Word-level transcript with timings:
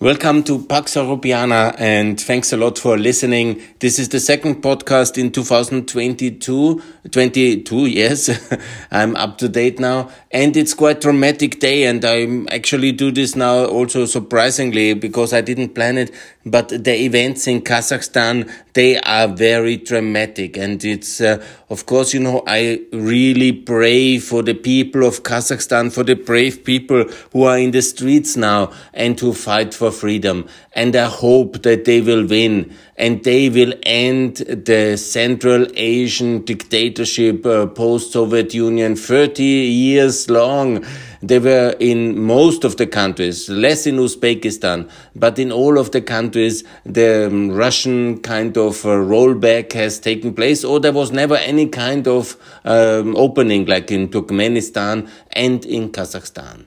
Welcome 0.00 0.44
to 0.44 0.64
Pax 0.64 0.94
Europiana 0.94 1.74
and 1.76 2.20
thanks 2.20 2.52
a 2.52 2.56
lot 2.56 2.78
for 2.78 2.96
listening. 2.96 3.60
This 3.80 3.98
is 3.98 4.10
the 4.10 4.20
second 4.20 4.62
podcast 4.62 5.18
in 5.18 5.32
2022, 5.32 6.80
22, 7.10 7.86
yes. 7.86 8.30
I'm 8.92 9.16
up 9.16 9.38
to 9.38 9.48
date 9.48 9.80
now 9.80 10.08
and 10.30 10.56
it's 10.56 10.72
quite 10.72 11.00
dramatic 11.00 11.58
day 11.58 11.82
and 11.82 12.04
I 12.04 12.44
actually 12.54 12.92
do 12.92 13.10
this 13.10 13.34
now 13.34 13.64
also 13.64 14.04
surprisingly 14.04 14.94
because 14.94 15.32
I 15.32 15.40
didn't 15.40 15.74
plan 15.74 15.98
it, 15.98 16.12
but 16.46 16.68
the 16.68 16.94
events 16.94 17.46
in 17.46 17.62
Kazakhstan, 17.62 18.50
they 18.72 18.98
are 19.00 19.28
very 19.28 19.76
dramatic 19.76 20.56
and 20.56 20.82
it's, 20.84 21.20
uh, 21.20 21.44
of 21.68 21.84
course, 21.86 22.14
you 22.14 22.20
know, 22.20 22.42
I 22.46 22.82
really 22.92 23.52
pray 23.52 24.18
for 24.18 24.42
the 24.42 24.54
people 24.54 25.04
of 25.04 25.22
Kazakhstan, 25.22 25.92
for 25.92 26.04
the 26.04 26.14
brave 26.14 26.64
people 26.64 27.04
who 27.32 27.42
are 27.42 27.58
in 27.58 27.72
the 27.72 27.82
streets 27.82 28.36
now 28.36 28.72
and 28.94 29.18
who 29.18 29.34
fight 29.34 29.74
for 29.74 29.90
freedom. 29.90 30.46
And 30.72 30.94
I 30.94 31.06
hope 31.06 31.62
that 31.62 31.84
they 31.84 32.00
will 32.00 32.26
win 32.26 32.74
and 32.98 33.22
they 33.22 33.48
will 33.48 33.72
end 33.84 34.36
the 34.36 34.96
Central 34.96 35.66
Asian 35.76 36.44
dictatorship 36.44 37.46
uh, 37.46 37.66
post-Soviet 37.66 38.52
Union 38.52 38.96
30 38.96 39.42
years 39.42 40.28
long. 40.28 40.84
They 41.22 41.38
were 41.38 41.76
in 41.78 42.18
most 42.20 42.64
of 42.64 42.76
the 42.76 42.86
countries, 42.86 43.48
less 43.48 43.86
in 43.86 43.96
Uzbekistan, 43.96 44.90
but 45.14 45.38
in 45.38 45.52
all 45.52 45.78
of 45.78 45.92
the 45.92 46.00
countries, 46.00 46.64
the 46.84 47.28
um, 47.28 47.50
Russian 47.52 48.20
kind 48.20 48.56
of 48.56 48.84
uh, 48.84 48.90
rollback 48.90 49.72
has 49.72 50.00
taken 50.00 50.34
place, 50.34 50.64
or 50.64 50.80
there 50.80 50.92
was 50.92 51.12
never 51.12 51.36
any 51.36 51.68
kind 51.68 52.08
of 52.08 52.36
um, 52.64 53.16
opening 53.16 53.66
like 53.66 53.90
in 53.92 54.08
Turkmenistan 54.08 55.08
and 55.32 55.64
in 55.64 55.90
Kazakhstan 55.90 56.66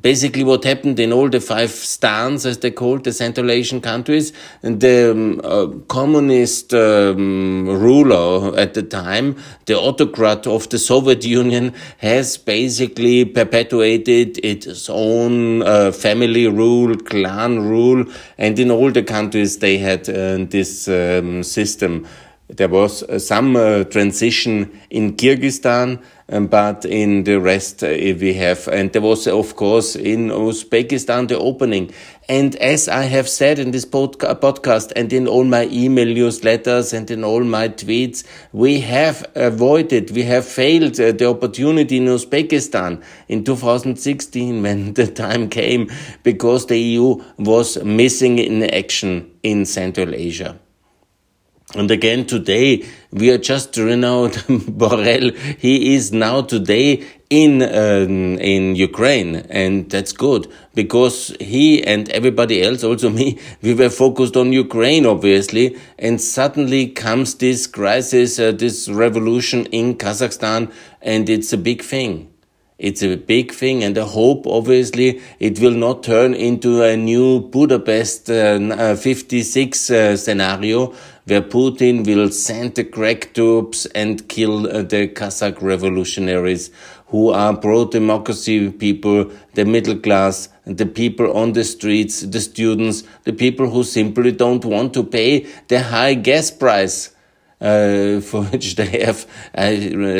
basically 0.00 0.44
what 0.44 0.64
happened 0.64 1.00
in 1.00 1.12
all 1.12 1.28
the 1.28 1.40
five 1.40 1.70
stans, 1.70 2.44
as 2.44 2.58
they 2.58 2.70
called 2.70 3.04
the 3.04 3.12
Central 3.12 3.50
Asian 3.50 3.80
countries, 3.80 4.32
the 4.62 5.10
um, 5.12 5.40
uh, 5.42 5.66
communist 5.88 6.74
um, 6.74 7.66
ruler 7.66 8.56
at 8.58 8.74
the 8.74 8.82
time, 8.82 9.36
the 9.64 9.78
autocrat 9.78 10.46
of 10.46 10.68
the 10.68 10.78
Soviet 10.78 11.24
Union, 11.24 11.74
has 11.98 12.36
basically 12.36 13.24
perpetuated 13.24 14.38
its 14.44 14.88
own 14.90 15.62
uh, 15.62 15.92
family 15.92 16.46
rule, 16.46 16.96
clan 16.96 17.60
rule, 17.60 18.04
and 18.38 18.58
in 18.58 18.70
all 18.70 18.90
the 18.90 19.02
countries 19.02 19.58
they 19.58 19.78
had 19.78 20.08
uh, 20.08 20.36
this 20.50 20.88
um, 20.88 21.42
system. 21.42 22.06
There 22.48 22.68
was 22.68 23.02
uh, 23.02 23.18
some 23.18 23.56
uh, 23.56 23.84
transition 23.84 24.80
in 24.90 25.16
Kyrgyzstan, 25.16 26.00
um, 26.28 26.48
but 26.48 26.84
in 26.84 27.24
the 27.24 27.40
rest 27.40 27.84
uh, 27.84 27.88
we 27.88 28.34
have, 28.34 28.66
and 28.68 28.92
there 28.92 29.02
was 29.02 29.26
of 29.28 29.54
course 29.54 29.94
in 29.94 30.28
Uzbekistan 30.28 31.28
the 31.28 31.38
opening. 31.38 31.92
And 32.28 32.56
as 32.56 32.88
I 32.88 33.02
have 33.02 33.28
said 33.28 33.60
in 33.60 33.70
this 33.70 33.84
podca 33.84 34.34
podcast 34.40 34.92
and 34.96 35.12
in 35.12 35.28
all 35.28 35.44
my 35.44 35.68
email 35.70 36.08
newsletters 36.08 36.92
and 36.92 37.08
in 37.08 37.22
all 37.22 37.44
my 37.44 37.68
tweets, 37.68 38.24
we 38.52 38.80
have 38.80 39.24
avoided, 39.36 40.10
we 40.10 40.24
have 40.24 40.44
failed 40.44 40.98
uh, 40.98 41.12
the 41.12 41.28
opportunity 41.28 41.98
in 41.98 42.06
Uzbekistan 42.06 43.00
in 43.28 43.44
2016 43.44 44.62
when 44.62 44.94
the 44.94 45.06
time 45.06 45.48
came 45.48 45.88
because 46.24 46.66
the 46.66 46.78
EU 46.78 47.22
was 47.38 47.80
missing 47.84 48.38
in 48.38 48.64
action 48.64 49.30
in 49.44 49.64
Central 49.64 50.12
Asia. 50.12 50.58
And 51.76 51.90
again, 51.90 52.24
today 52.24 52.86
we 53.12 53.30
are 53.30 53.36
just 53.36 53.76
Renaud 53.76 54.28
Borrell. 54.48 55.36
He 55.58 55.94
is 55.94 56.10
now 56.10 56.40
today 56.40 57.04
in 57.28 57.60
um, 57.60 58.38
in 58.38 58.76
Ukraine, 58.76 59.44
and 59.50 59.90
that's 59.90 60.12
good 60.12 60.50
because 60.74 61.36
he 61.38 61.84
and 61.84 62.08
everybody 62.08 62.62
else, 62.62 62.82
also 62.82 63.10
me, 63.10 63.38
we 63.62 63.74
were 63.74 63.90
focused 63.90 64.38
on 64.38 64.54
Ukraine, 64.54 65.04
obviously, 65.04 65.76
and 65.98 66.18
suddenly 66.18 66.88
comes 66.88 67.34
this 67.34 67.66
crisis, 67.66 68.38
uh, 68.38 68.52
this 68.52 68.88
revolution 68.88 69.66
in 69.66 69.96
Kazakhstan, 69.96 70.72
and 71.02 71.28
it's 71.28 71.52
a 71.52 71.58
big 71.58 71.82
thing. 71.82 72.32
It's 72.78 73.02
a 73.02 73.16
big 73.16 73.52
thing, 73.52 73.84
and 73.84 73.96
I 73.98 74.06
hope, 74.06 74.46
obviously, 74.46 75.22
it 75.40 75.60
will 75.60 75.72
not 75.72 76.02
turn 76.02 76.34
into 76.34 76.82
a 76.82 76.96
new 76.96 77.40
Budapest 77.40 78.30
uh, 78.30 78.60
uh 78.70 78.96
56 78.96 79.90
uh, 79.90 80.16
scenario 80.16 80.94
where 81.26 81.42
Putin 81.42 82.06
will 82.06 82.30
send 82.30 82.76
the 82.76 82.84
crack 82.84 83.34
troops 83.34 83.84
and 83.86 84.28
kill 84.28 84.66
uh, 84.68 84.82
the 84.82 85.08
Kazakh 85.08 85.60
revolutionaries 85.60 86.70
who 87.08 87.30
are 87.30 87.56
pro-democracy 87.56 88.70
people, 88.70 89.30
the 89.54 89.64
middle 89.64 89.96
class, 89.96 90.48
the 90.64 90.86
people 90.86 91.36
on 91.36 91.52
the 91.52 91.64
streets, 91.64 92.20
the 92.20 92.40
students, 92.40 93.02
the 93.24 93.32
people 93.32 93.68
who 93.68 93.82
simply 93.82 94.30
don't 94.30 94.64
want 94.64 94.94
to 94.94 95.02
pay 95.02 95.46
the 95.68 95.82
high 95.82 96.14
gas 96.14 96.50
price. 96.50 97.12
Uh, 97.58 98.20
for 98.30 98.44
which 98.44 98.76
they 98.76 99.02
have, 99.02 99.26
uh, 99.56 99.64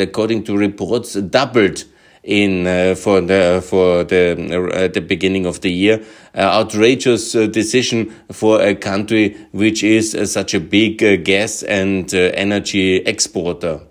according 0.01 0.43
to 0.43 0.57
reports, 0.57 1.13
doubled 1.13 1.83
in 2.23 2.67
uh, 2.67 2.95
for 2.95 3.21
the 3.21 3.63
for 3.65 4.03
the 4.03 4.33
uh, 4.73 4.87
the 4.87 5.01
beginning 5.01 5.45
of 5.45 5.61
the 5.61 5.71
year. 5.71 6.03
Uh, 6.35 6.41
outrageous 6.41 7.33
uh, 7.33 7.47
decision 7.47 8.13
for 8.31 8.61
a 8.61 8.75
country 8.75 9.35
which 9.53 9.83
is 9.83 10.13
uh, 10.13 10.25
such 10.25 10.53
a 10.53 10.59
big 10.59 11.03
uh, 11.03 11.15
gas 11.15 11.63
and 11.63 12.13
energy 12.13 12.97
exporter. 12.97 13.81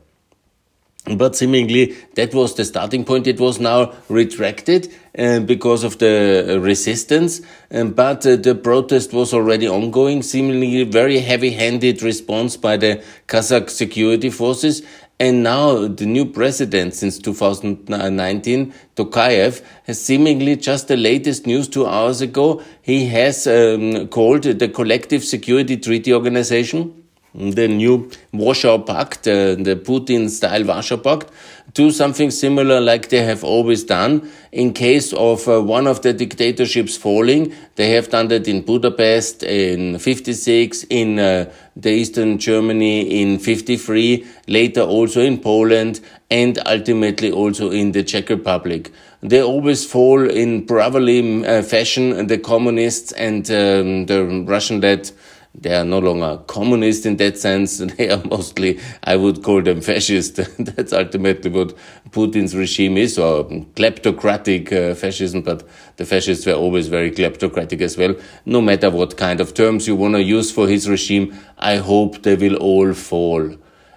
But 1.16 1.37
seemingly 1.37 1.97
that 2.14 2.34
was 2.34 2.54
the 2.54 2.64
starting 2.64 3.04
point. 3.04 3.26
It 3.26 3.41
was 3.41 3.60
now 3.60 3.94
retracted 4.09 4.93
because 5.14 5.84
of 5.84 5.98
the 5.98 6.58
resistance. 6.60 7.43
But 7.70 8.22
the 8.22 8.58
protest 8.60 9.12
was 9.12 9.32
already 9.32 9.69
ongoing, 9.69 10.22
seemingly 10.22 10.82
very 10.82 11.20
heavy-handed 11.20 12.03
response 12.03 12.56
by 12.56 12.76
the 12.76 13.04
Kazakh 13.28 13.70
security 13.70 14.31
forces. 14.31 14.82
And 15.19 15.43
now 15.43 15.88
the 15.88 16.04
new 16.04 16.27
president 16.27 16.94
since 16.94 17.19
2019, 17.19 18.75
Tokayev, 18.97 19.62
has 19.84 20.00
seemingly 20.00 20.56
just 20.56 20.88
the 20.88 20.97
latest 20.97 21.47
news 21.47 21.69
two 21.69 21.87
hours 21.87 22.21
ago, 22.21 22.62
he 22.82 23.06
has 23.06 23.47
um, 23.47 24.09
called 24.09 24.43
the 24.43 24.69
Collective 24.69 25.25
Security 25.25 25.78
Treaty 25.78 26.12
Organization, 26.12 27.06
the 27.36 27.69
new 27.69 28.10
Warsaw 28.32 28.78
Pact, 28.78 29.28
uh, 29.28 29.54
the 29.56 29.76
Putin-style 29.76 30.64
Warsaw 30.64 30.97
Pact, 30.97 31.30
do 31.74 31.91
something 31.91 32.30
similar 32.30 32.80
like 32.80 33.10
they 33.10 33.22
have 33.22 33.44
always 33.44 33.84
done. 33.84 34.30
In 34.52 34.72
case 34.72 35.12
of 35.12 35.46
uh, 35.46 35.60
one 35.60 35.86
of 35.86 36.00
the 36.00 36.14
dictatorships 36.14 36.96
falling, 36.96 37.52
they 37.75 37.91
have 37.91 38.08
done 38.08 38.28
that 38.28 38.48
in 38.48 38.62
Budapest 38.62 39.42
in 39.42 39.98
56, 39.98 40.84
in 40.84 41.19
uh, 41.19 41.52
the 41.76 41.91
Eastern 41.91 42.38
Germany 42.38 43.20
in 43.20 43.38
53, 43.38 44.25
later 44.48 44.80
also 44.80 45.20
in 45.20 45.38
Poland, 45.38 46.00
and 46.30 46.58
ultimately 46.64 47.30
also 47.30 47.70
in 47.70 47.92
the 47.92 48.02
Czech 48.02 48.30
Republic. 48.30 48.91
They 49.20 49.42
always 49.42 49.84
fall 49.84 50.28
in 50.30 50.64
brotherly 50.64 51.44
uh, 51.44 51.62
fashion, 51.62 52.26
the 52.28 52.38
communists 52.38 53.12
and 53.12 53.50
um, 53.50 54.06
the 54.06 54.25
Russian-led 54.46 55.10
they 55.59 55.75
are 55.75 55.84
no 55.84 55.99
longer 55.99 56.43
communist 56.47 57.06
in 57.06 57.17
that 57.17 57.39
sense. 57.39 57.81
They 57.97 58.11
are 58.11 58.22
mostly, 58.25 58.78
I 59.05 59.17
would 59.17 59.43
call 59.43 59.62
them 59.62 59.81
fascist. 59.81 60.37
That's 60.59 60.93
ultimately 60.93 61.50
what 61.50 61.75
Putin's 62.11 62.55
regime 62.55 62.99
is, 62.99 63.19
or 63.19 63.44
kleptocratic 63.44 64.72
uh, 64.72 64.94
fascism. 64.94 65.43
But 65.43 65.67
the 65.97 66.05
fascists 66.05 66.44
were 66.47 66.53
always 66.53 66.89
very 66.89 67.11
kleptocratic 67.11 67.81
as 67.81 67.97
well. 67.97 68.15
No 68.44 68.61
matter 68.61 68.91
what 68.91 69.17
kind 69.17 69.41
of 69.41 69.55
terms 69.55 69.87
you 69.89 69.97
want 69.97 70.15
to 70.15 70.22
use 70.22 70.50
for 70.50 70.69
his 70.69 70.89
regime, 70.89 71.34
I 71.59 71.77
hope 71.77 72.23
they 72.23 72.34
will 72.37 72.56
all 72.56 72.93
fall. 72.93 73.56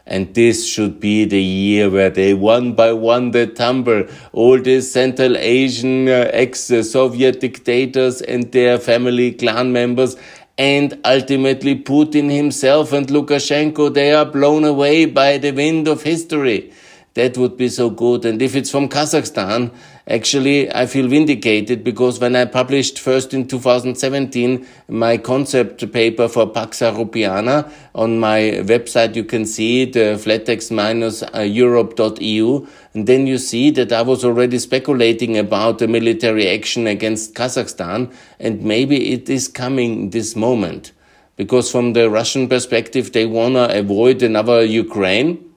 And 0.10 0.34
this 0.34 0.68
should 0.68 1.00
be 1.00 1.26
the 1.26 1.42
year 1.42 1.88
where 1.88 2.10
they 2.10 2.34
one 2.34 2.74
by 2.74 2.94
one 2.94 3.30
they 3.30 3.46
tumble. 3.46 4.06
All 4.34 4.60
these 4.60 4.90
Central 4.90 5.38
Asian 5.38 6.10
uh, 6.10 6.32
ex-Soviet 6.34 7.40
dictators 7.40 8.20
and 8.24 8.52
their 8.52 8.80
family 8.80 9.34
clan 9.34 9.72
members 9.72 10.16
and 10.60 11.00
ultimately 11.06 11.82
Putin 11.82 12.30
himself 12.30 12.92
and 12.92 13.08
Lukashenko, 13.08 13.94
they 13.94 14.12
are 14.12 14.26
blown 14.26 14.66
away 14.66 15.06
by 15.06 15.38
the 15.38 15.52
wind 15.52 15.88
of 15.88 16.04
history. 16.04 16.74
That 17.14 17.38
would 17.38 17.56
be 17.56 17.70
so 17.70 17.90
good. 17.90 18.26
And 18.26 18.42
if 18.42 18.58
it's 18.58 18.70
from 18.70 18.90
Kazakhstan, 18.90 19.74
actually, 20.10 20.70
I 20.74 20.86
feel 20.86 21.08
vindicated 21.08 21.82
because 21.84 22.20
when 22.20 22.36
I 22.36 22.46
published 22.46 23.00
first 23.00 23.34
in 23.34 23.48
2017 23.48 24.68
my 24.88 25.18
concept 25.18 25.92
paper 25.94 26.28
for 26.28 26.48
Pax 26.48 26.80
Europiana 26.80 27.72
on 27.96 28.20
my 28.20 28.62
website, 28.64 29.16
you 29.16 29.24
can 29.24 29.46
see 29.46 29.86
the 29.86 30.14
uh, 30.14 30.18
flattex-europe.eu. 30.18 32.56
Uh, 32.56 32.68
and 32.94 33.08
then 33.08 33.26
you 33.28 33.38
see 33.38 33.70
that 33.72 33.94
I 33.94 34.02
was 34.02 34.26
already 34.26 34.60
speculating 34.60 35.38
about 35.38 35.82
a 35.82 35.88
military 35.88 36.50
action 36.50 36.88
against 36.88 37.36
Kazakhstan. 37.36 38.14
And 38.40 38.64
maybe 38.64 39.14
it 39.14 39.30
is 39.30 39.48
coming 39.48 40.10
this 40.10 40.36
moment. 40.36 40.92
Because 41.36 41.72
from 41.72 41.94
the 41.94 42.10
Russian 42.10 42.50
perspective, 42.50 43.14
they 43.14 43.26
want 43.26 43.56
to 43.56 43.80
avoid 43.80 44.22
another 44.24 44.66
Ukraine 44.66 45.50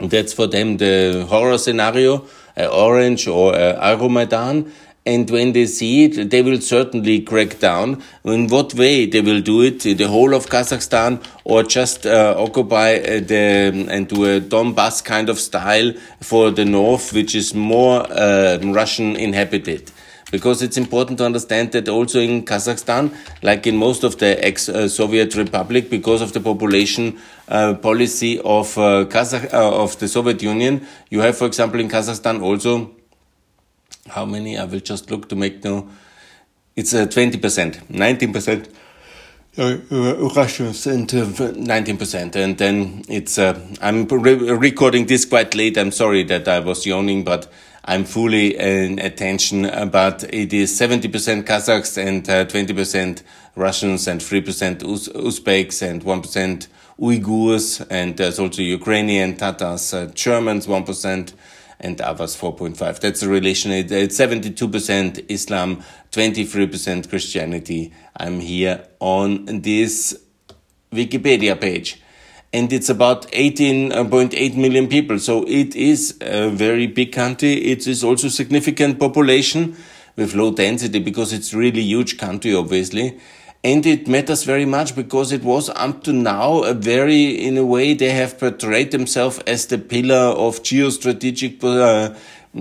that's 0.00 0.32
for 0.32 0.46
them 0.46 0.78
the 0.78 1.26
horror 1.28 1.58
scenario, 1.58 2.26
Orange 2.56 3.26
or 3.28 3.52
Euromaidan. 3.52 4.70
And 5.04 5.28
when 5.30 5.52
they 5.52 5.66
see 5.66 6.04
it, 6.04 6.30
they 6.30 6.42
will 6.42 6.60
certainly 6.60 7.22
crack 7.22 7.58
down. 7.58 8.02
In 8.24 8.46
what 8.46 8.72
way 8.74 9.06
they 9.06 9.20
will 9.20 9.40
do 9.40 9.62
it? 9.62 9.80
The 9.80 10.06
whole 10.06 10.32
of 10.32 10.46
Kazakhstan 10.46 11.20
or 11.44 11.64
just 11.64 12.06
uh, 12.06 12.36
occupy 12.38 12.98
uh, 12.98 13.20
the 13.20 13.86
and 13.90 14.06
do 14.06 14.24
a 14.24 14.40
Donbass 14.40 15.04
kind 15.04 15.28
of 15.28 15.40
style 15.40 15.92
for 16.20 16.52
the 16.52 16.64
north, 16.64 17.12
which 17.12 17.34
is 17.34 17.52
more 17.52 18.06
uh, 18.12 18.58
Russian 18.62 19.16
inhabited 19.16 19.90
because 20.32 20.62
it's 20.62 20.76
important 20.76 21.18
to 21.18 21.24
understand 21.24 21.70
that 21.70 21.88
also 21.88 22.18
in 22.18 22.44
Kazakhstan, 22.44 23.14
like 23.42 23.68
in 23.68 23.76
most 23.76 24.02
of 24.02 24.18
the 24.18 24.44
ex-Soviet 24.44 25.36
republic, 25.36 25.88
because 25.88 26.20
of 26.20 26.32
the 26.32 26.40
population 26.40 27.20
uh, 27.46 27.74
policy 27.74 28.40
of 28.40 28.76
uh, 28.76 29.04
Kazakh 29.04 29.54
uh, 29.54 29.82
of 29.84 29.96
the 30.00 30.08
Soviet 30.08 30.42
Union, 30.42 30.84
you 31.10 31.20
have, 31.20 31.38
for 31.38 31.46
example, 31.46 31.78
in 31.78 31.88
Kazakhstan 31.88 32.42
also 32.42 32.90
how 34.08 34.24
many? 34.24 34.58
I 34.58 34.64
will 34.64 34.80
just 34.80 35.10
look 35.10 35.28
to 35.28 35.36
make 35.36 35.62
no. 35.64 35.88
It's 36.74 36.94
uh, 36.94 37.06
20%, 37.06 37.88
19%. 37.88 38.68
Uh, 39.58 40.30
Russians 40.34 40.86
and 40.86 41.06
19%. 41.06 42.36
And 42.36 42.56
then 42.56 43.04
it's, 43.08 43.36
uh, 43.38 43.60
I'm 43.82 44.06
re 44.06 44.34
recording 44.34 45.06
this 45.06 45.26
quite 45.26 45.54
late. 45.54 45.76
I'm 45.76 45.92
sorry 45.92 46.22
that 46.24 46.48
I 46.48 46.60
was 46.60 46.86
yawning, 46.86 47.24
but 47.24 47.52
I'm 47.84 48.04
fully 48.04 48.56
in 48.56 48.98
attention. 48.98 49.62
But 49.90 50.24
it 50.32 50.52
is 50.52 50.78
70% 50.78 51.44
Kazakhs 51.44 51.98
and 51.98 52.28
uh, 52.28 52.44
20% 52.44 53.22
Russians 53.56 54.06
and 54.06 54.20
3% 54.20 54.82
Uz 54.84 55.08
Uzbeks 55.08 55.82
and 55.82 56.04
1% 56.04 56.66
Uyghurs. 57.00 57.86
And 57.90 58.12
uh, 58.12 58.16
there's 58.16 58.38
also 58.38 58.62
Ukrainian, 58.62 59.36
Tatars, 59.36 59.92
uh, 59.92 60.06
Germans, 60.14 60.66
1% 60.66 61.32
and 61.80 62.00
others 62.00 62.36
4.5. 62.36 63.00
That's 63.00 63.20
the 63.20 63.28
relation. 63.28 63.72
It's 63.72 64.18
72% 64.18 65.24
Islam, 65.28 65.82
23% 66.12 67.08
Christianity. 67.08 67.92
I'm 68.16 68.38
here 68.40 68.86
on 69.00 69.46
this 69.62 70.16
Wikipedia 70.92 71.60
page. 71.60 72.01
And 72.52 72.72
it's 72.72 72.90
about 72.90 73.30
18.8 73.32 74.56
million 74.56 74.86
people. 74.88 75.18
So 75.18 75.44
it 75.48 75.74
is 75.74 76.18
a 76.20 76.50
very 76.50 76.86
big 76.86 77.12
country. 77.12 77.54
It 77.54 77.86
is 77.86 78.04
also 78.04 78.28
significant 78.28 79.00
population 79.00 79.76
with 80.16 80.34
low 80.34 80.52
density 80.52 80.98
because 80.98 81.32
it's 81.32 81.54
really 81.54 81.80
huge 81.80 82.18
country, 82.18 82.54
obviously. 82.54 83.18
And 83.64 83.86
it 83.86 84.08
matters 84.08 84.42
very 84.42 84.64
much 84.64 84.96
because 84.96 85.30
it 85.30 85.44
was 85.44 85.68
up 85.70 86.02
to 86.04 86.12
now 86.12 86.62
a 86.62 86.74
very, 86.74 87.46
in 87.46 87.56
a 87.56 87.64
way, 87.64 87.94
they 87.94 88.10
have 88.10 88.38
portrayed 88.38 88.90
themselves 88.90 89.38
as 89.46 89.66
the 89.66 89.78
pillar 89.78 90.14
of 90.16 90.62
geostrategic 90.64 91.62
uh, 91.62 92.14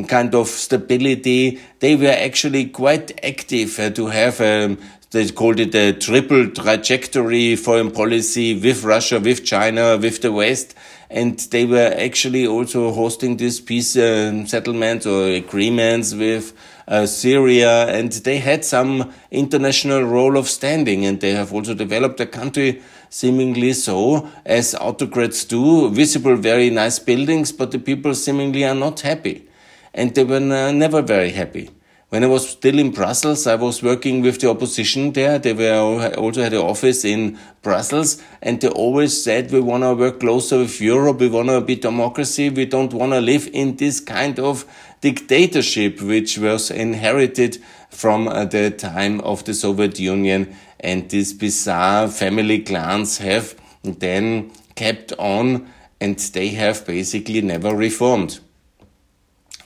kind 0.08 0.36
of 0.36 0.48
stability. 0.48 1.60
They 1.80 1.96
were 1.96 2.16
actually 2.16 2.68
quite 2.68 3.20
active 3.26 3.80
uh, 3.80 3.90
to 3.90 4.08
have 4.08 4.40
um, 4.42 4.78
they 5.12 5.28
called 5.30 5.60
it 5.60 5.76
a 5.76 5.92
triple 5.92 6.50
trajectory 6.50 7.58
foreign 7.58 7.92
policy 7.92 8.58
with 8.58 8.84
Russia, 8.86 9.20
with 9.20 9.44
China, 9.44 9.98
with 9.98 10.22
the 10.22 10.32
West. 10.32 10.74
And 11.10 11.38
they 11.52 11.66
were 11.66 11.94
actually 11.98 12.48
also 12.48 12.94
hosting 12.94 13.36
these 13.36 13.60
peace 13.60 13.98
uh, 13.98 14.46
settlements 14.46 15.06
or 15.06 15.28
agreements 15.28 16.14
with 16.14 16.54
uh, 16.88 17.06
Syria, 17.06 17.88
and 17.88 18.12
they 18.12 18.38
had 18.40 18.64
some 18.64 19.14
international 19.30 20.04
role 20.04 20.38
of 20.38 20.48
standing, 20.48 21.06
and 21.06 21.20
they 21.20 21.32
have 21.32 21.54
also 21.54 21.74
developed 21.74 22.20
a 22.22 22.26
country 22.26 22.82
seemingly 23.10 23.74
so, 23.74 24.30
as 24.46 24.74
autocrats 24.76 25.44
do, 25.46 25.90
visible, 25.90 26.38
very 26.38 26.70
nice 26.70 27.00
buildings, 27.00 27.52
but 27.52 27.72
the 27.72 27.80
people 27.80 28.16
seemingly 28.16 28.64
are 28.66 28.76
not 28.76 29.02
happy. 29.02 29.48
And 29.94 30.16
they 30.16 30.24
were 30.24 30.40
never 30.40 31.02
very 31.02 31.32
happy. 31.32 31.70
When 32.12 32.26
I 32.26 32.28
was 32.28 32.50
still 32.50 32.78
in 32.78 32.92
Brussels, 32.92 33.48
I 33.48 33.56
was 33.56 33.82
working 33.82 34.22
with 34.22 34.42
the 34.42 34.50
opposition 34.50 35.14
there. 35.14 35.40
They 35.40 35.54
were 35.54 36.14
also 36.18 36.44
had 36.44 36.52
an 36.52 36.60
office 36.60 37.06
in 37.06 37.40
Brussels, 37.62 38.22
and 38.42 38.60
they 38.60 38.68
always 38.68 39.24
said 39.24 39.50
we 39.50 39.62
want 39.62 39.84
to 39.84 39.94
work 39.94 40.20
closer 40.20 40.58
with 40.58 40.82
Europe. 40.82 41.22
We 41.22 41.30
want 41.30 41.48
to 41.48 41.62
be 41.62 41.78
democracy. 41.78 42.50
We 42.50 42.66
don't 42.66 42.92
want 42.92 43.14
to 43.14 43.22
live 43.22 43.48
in 43.54 43.78
this 43.78 44.02
kind 44.02 44.38
of 44.40 44.66
dictatorship, 45.00 46.02
which 46.02 46.38
was 46.38 46.70
inherited 46.70 47.64
from 47.90 48.28
uh, 48.28 48.44
the 48.44 48.72
time 48.72 49.22
of 49.22 49.46
the 49.46 49.54
Soviet 49.54 49.98
Union. 49.98 50.54
And 50.82 51.10
these 51.10 51.32
bizarre 51.32 52.10
family 52.10 52.60
clans 52.60 53.20
have 53.20 53.56
then 53.84 54.52
kept 54.76 55.14
on, 55.18 55.72
and 56.02 56.20
they 56.20 56.50
have 56.50 56.86
basically 56.86 57.40
never 57.40 57.74
reformed. 57.74 58.42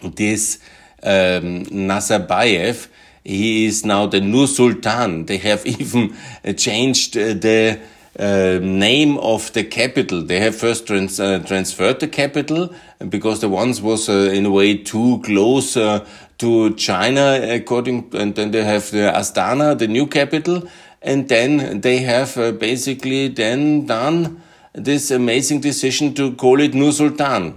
This 0.03 0.59
um, 1.05 1.65
Nazarbayev, 1.65 2.87
he 3.23 3.65
is 3.65 3.85
now 3.85 4.05
the 4.05 4.21
new 4.21 4.47
Sultan. 4.47 5.25
They 5.25 5.37
have 5.37 5.65
even 5.79 6.15
changed 6.57 7.17
uh, 7.17 7.33
the 7.33 7.79
uh, 8.17 8.59
name 8.61 9.17
of 9.17 9.51
the 9.53 9.63
capital. 9.63 10.21
They 10.21 10.39
have 10.39 10.55
first 10.55 10.87
trans 10.87 11.19
uh, 11.19 11.39
transferred 11.39 11.99
the 11.99 12.07
capital 12.07 12.73
because 13.09 13.41
the 13.41 13.49
ones 13.49 13.81
was 13.81 14.07
uh, 14.07 14.31
in 14.33 14.45
a 14.45 14.51
way 14.51 14.77
too 14.77 15.21
close 15.23 15.75
uh, 15.75 16.05
to 16.37 16.75
China, 16.75 17.39
according, 17.43 18.11
and 18.13 18.35
then 18.35 18.51
they 18.51 18.63
have 18.63 18.89
the 18.91 19.11
Astana, 19.13 19.77
the 19.77 19.87
new 19.87 20.07
capital, 20.07 20.67
and 21.01 21.29
then 21.29 21.81
they 21.81 21.99
have 21.99 22.37
uh, 22.37 22.51
basically 22.51 23.27
then 23.27 23.85
done 23.85 24.41
this 24.73 25.11
amazing 25.11 25.61
decision 25.61 26.13
to 26.13 26.33
call 26.33 26.59
it 26.59 26.73
Nur 26.73 26.91
Sultan. 26.91 27.55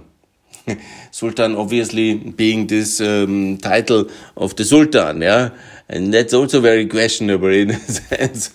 Sultan 1.11 1.55
obviously 1.55 2.15
being 2.15 2.67
this 2.67 3.01
um, 3.01 3.57
title 3.57 4.09
of 4.37 4.55
the 4.55 4.65
Sultan, 4.65 5.21
yeah, 5.21 5.49
and 5.87 6.13
that's 6.13 6.33
also 6.33 6.61
very 6.61 6.87
questionable 6.87 7.49
in 7.49 7.71
a 7.71 7.79
sense 7.79 8.49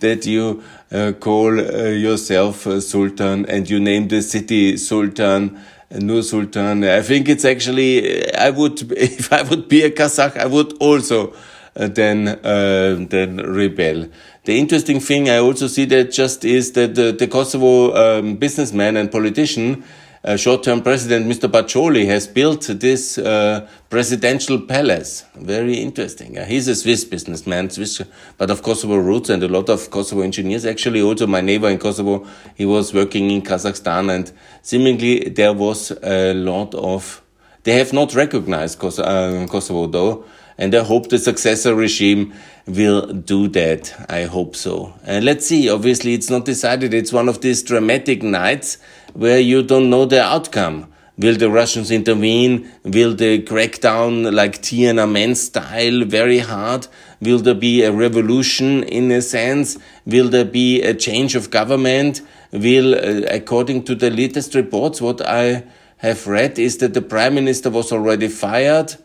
that 0.00 0.26
you 0.26 0.62
uh, 0.92 1.12
call 1.12 1.58
uh, 1.58 1.88
yourself 1.88 2.62
Sultan 2.82 3.46
and 3.46 3.68
you 3.68 3.80
name 3.80 4.08
the 4.08 4.22
city 4.22 4.76
Sultan. 4.76 5.60
Nur 5.92 6.22
Sultan. 6.22 6.84
I 6.84 7.02
think 7.02 7.28
it's 7.28 7.44
actually, 7.44 8.32
I 8.32 8.50
would, 8.50 8.92
if 8.96 9.32
I 9.32 9.42
would 9.42 9.68
be 9.68 9.82
a 9.82 9.90
Kazakh, 9.90 10.36
I 10.36 10.46
would 10.46 10.74
also 10.74 11.34
uh, 11.76 11.88
then, 11.88 12.28
uh, 12.28 12.96
then 13.08 13.38
rebel. 13.38 14.08
The 14.44 14.58
interesting 14.58 15.00
thing 15.00 15.28
I 15.28 15.38
also 15.38 15.66
see 15.66 15.84
that 15.86 16.12
just 16.12 16.44
is 16.44 16.72
that 16.72 16.94
the, 16.94 17.12
the 17.12 17.26
Kosovo 17.26 17.94
um, 17.94 18.36
businessman 18.36 18.96
and 18.96 19.10
politician 19.10 19.84
uh, 20.22 20.36
short-term 20.36 20.82
president 20.82 21.26
Mr. 21.26 21.50
Pacolli 21.50 22.06
has 22.06 22.26
built 22.26 22.62
this 22.68 23.16
uh, 23.16 23.66
presidential 23.88 24.60
palace. 24.60 25.24
Very 25.34 25.74
interesting. 25.74 26.36
Uh, 26.36 26.44
he's 26.44 26.68
a 26.68 26.74
Swiss 26.74 27.04
businessman, 27.04 27.70
Swiss, 27.70 28.02
but 28.36 28.50
of 28.50 28.62
Kosovo 28.62 28.96
roots 28.96 29.30
and 29.30 29.42
a 29.42 29.48
lot 29.48 29.70
of 29.70 29.90
Kosovo 29.90 30.20
engineers. 30.20 30.66
Actually, 30.66 31.00
also 31.00 31.26
my 31.26 31.40
neighbor 31.40 31.68
in 31.68 31.78
Kosovo, 31.78 32.26
he 32.54 32.66
was 32.66 32.92
working 32.92 33.30
in 33.30 33.40
Kazakhstan 33.42 34.14
and 34.14 34.32
seemingly 34.62 35.30
there 35.30 35.54
was 35.54 35.90
a 36.02 36.34
lot 36.34 36.74
of, 36.74 37.22
they 37.62 37.78
have 37.78 37.92
not 37.92 38.14
recognized 38.14 38.82
uh, 38.84 39.46
Kosovo 39.48 39.86
though, 39.86 40.24
and 40.60 40.74
I 40.74 40.84
hope 40.84 41.08
the 41.08 41.18
successor 41.18 41.74
regime 41.74 42.34
will 42.66 43.06
do 43.06 43.48
that. 43.48 43.94
I 44.10 44.24
hope 44.24 44.54
so. 44.54 44.92
And 45.04 45.24
let's 45.24 45.46
see. 45.46 45.70
Obviously, 45.70 46.12
it's 46.12 46.28
not 46.28 46.44
decided. 46.44 46.92
It's 46.92 47.14
one 47.14 47.30
of 47.30 47.40
these 47.40 47.62
dramatic 47.62 48.22
nights 48.22 48.76
where 49.14 49.40
you 49.40 49.62
don't 49.62 49.88
know 49.88 50.04
the 50.04 50.22
outcome. 50.22 50.92
Will 51.16 51.36
the 51.36 51.50
Russians 51.50 51.90
intervene? 51.90 52.70
Will 52.84 53.14
they 53.14 53.40
crack 53.40 53.80
down 53.80 54.24
like 54.24 54.60
Tiananmen 54.60 55.34
style 55.34 56.04
very 56.04 56.40
hard? 56.40 56.88
Will 57.22 57.38
there 57.38 57.54
be 57.54 57.82
a 57.82 57.90
revolution 57.90 58.82
in 58.84 59.10
a 59.10 59.22
sense? 59.22 59.78
Will 60.04 60.28
there 60.28 60.44
be 60.44 60.82
a 60.82 60.92
change 60.92 61.34
of 61.34 61.50
government? 61.50 62.20
Will, 62.52 62.94
uh, 62.94 63.26
according 63.30 63.84
to 63.84 63.94
the 63.94 64.10
latest 64.10 64.54
reports, 64.54 65.00
what 65.00 65.22
I 65.26 65.64
have 65.98 66.26
read 66.26 66.58
is 66.58 66.78
that 66.78 66.92
the 66.92 67.02
prime 67.02 67.34
minister 67.34 67.70
was 67.70 67.92
already 67.92 68.28
fired 68.28 68.96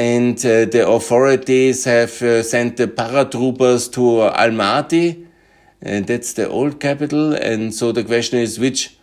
and 0.00 0.38
uh, 0.46 0.64
the 0.64 0.82
authorities 0.88 1.84
have 1.84 2.22
uh, 2.22 2.42
sent 2.42 2.78
the 2.78 2.88
paratroopers 2.88 3.92
to 3.92 4.00
Almaty 4.44 5.26
and 5.82 6.06
that's 6.06 6.32
the 6.34 6.48
old 6.48 6.80
capital. 6.80 7.34
And 7.34 7.74
so 7.74 7.92
the 7.92 8.04
question 8.04 8.38
is 8.38 8.58
which 8.58 8.96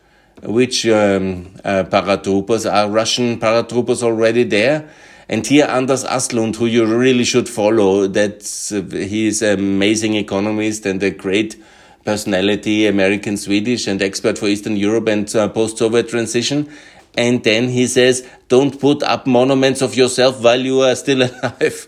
which 0.44 0.86
um, 0.88 1.56
uh, 1.64 1.84
paratroopers 1.84 2.72
are 2.72 2.90
Russian 2.90 3.40
paratroopers 3.40 4.02
already 4.04 4.44
there. 4.44 4.90
And 5.30 5.46
here 5.46 5.66
Anders 5.66 6.04
Aslund, 6.04 6.56
who 6.56 6.68
you 6.68 6.86
really 6.86 7.26
should 7.26 7.50
follow, 7.50 8.08
that's 8.08 8.72
uh, 8.72 8.82
he 8.92 9.28
is 9.28 9.42
an 9.42 9.60
amazing 9.60 10.16
economist 10.16 10.86
and 10.86 11.02
a 11.04 11.12
great 11.12 11.62
personality, 12.06 12.88
American 12.88 13.36
Swedish 13.36 13.88
and 13.88 14.02
expert 14.02 14.38
for 14.38 14.48
Eastern 14.48 14.78
Europe 14.78 15.08
and 15.08 15.36
uh, 15.36 15.50
post-Soviet 15.50 16.08
transition. 16.08 16.70
And 17.18 17.44
then 17.44 17.70
he 17.70 17.88
says, 17.88 18.26
don't 18.48 18.80
put 18.80 19.04
up 19.04 19.26
monuments 19.28 19.82
of 19.82 19.96
yourself 19.96 20.42
while 20.42 20.60
you 20.62 20.82
are 20.82 20.96
still 20.96 21.24
alive. 21.44 21.88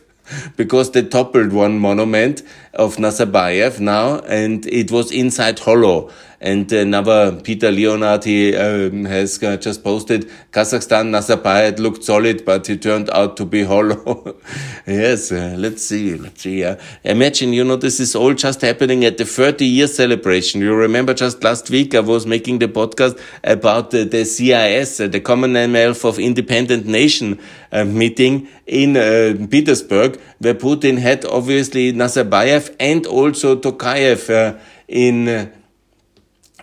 because 0.55 0.91
they 0.91 1.01
toppled 1.03 1.51
one 1.53 1.79
monument 1.79 2.43
of 2.73 2.97
Nazarbayev 2.97 3.79
now, 3.79 4.19
and 4.19 4.65
it 4.67 4.91
was 4.91 5.11
inside 5.11 5.59
hollow. 5.59 6.09
And 6.41 6.71
another 6.71 7.33
Peter 7.43 7.69
Leonard, 7.69 8.23
he 8.23 8.55
um, 8.55 9.03
has 9.03 9.43
uh, 9.43 9.57
just 9.57 9.83
posted 9.83 10.29
Kazakhstan, 10.51 11.09
Nazarbayev 11.09 11.79
looked 11.79 12.05
solid, 12.05 12.45
but 12.45 12.69
it 12.69 12.81
turned 12.81 13.09
out 13.09 13.35
to 13.37 13.45
be 13.45 13.63
hollow. 13.63 14.37
yes, 14.87 15.33
uh, 15.33 15.55
let's 15.57 15.83
see, 15.83 16.15
let's 16.15 16.41
see. 16.41 16.63
Uh, 16.63 16.77
imagine, 17.03 17.51
you 17.51 17.65
know, 17.65 17.75
this 17.75 17.99
is 17.99 18.15
all 18.15 18.33
just 18.33 18.61
happening 18.61 19.03
at 19.03 19.17
the 19.17 19.25
30 19.25 19.65
year 19.65 19.87
celebration. 19.87 20.61
You 20.61 20.73
remember 20.75 21.13
just 21.13 21.43
last 21.43 21.69
week 21.69 21.93
I 21.93 21.99
was 21.99 22.25
making 22.25 22.59
the 22.59 22.69
podcast 22.69 23.21
about 23.43 23.91
the, 23.91 24.05
the 24.05 24.23
CIS, 24.23 25.01
uh, 25.01 25.07
the 25.09 25.19
Commonwealth 25.19 26.05
of 26.05 26.19
Independent 26.19 26.85
Nation 26.85 27.37
uh, 27.73 27.83
meeting 27.83 28.47
in 28.65 28.95
uh, 28.95 29.35
Petersburg, 29.49 30.19
where 30.39 30.55
Putin 30.55 30.97
had 30.97 31.25
obviously 31.25 31.93
Nazarbayev 31.93 32.75
and 32.79 33.05
also 33.05 33.55
Tokayev 33.55 34.29
uh, 34.29 34.59
in 34.87 35.27
uh, 35.27 35.47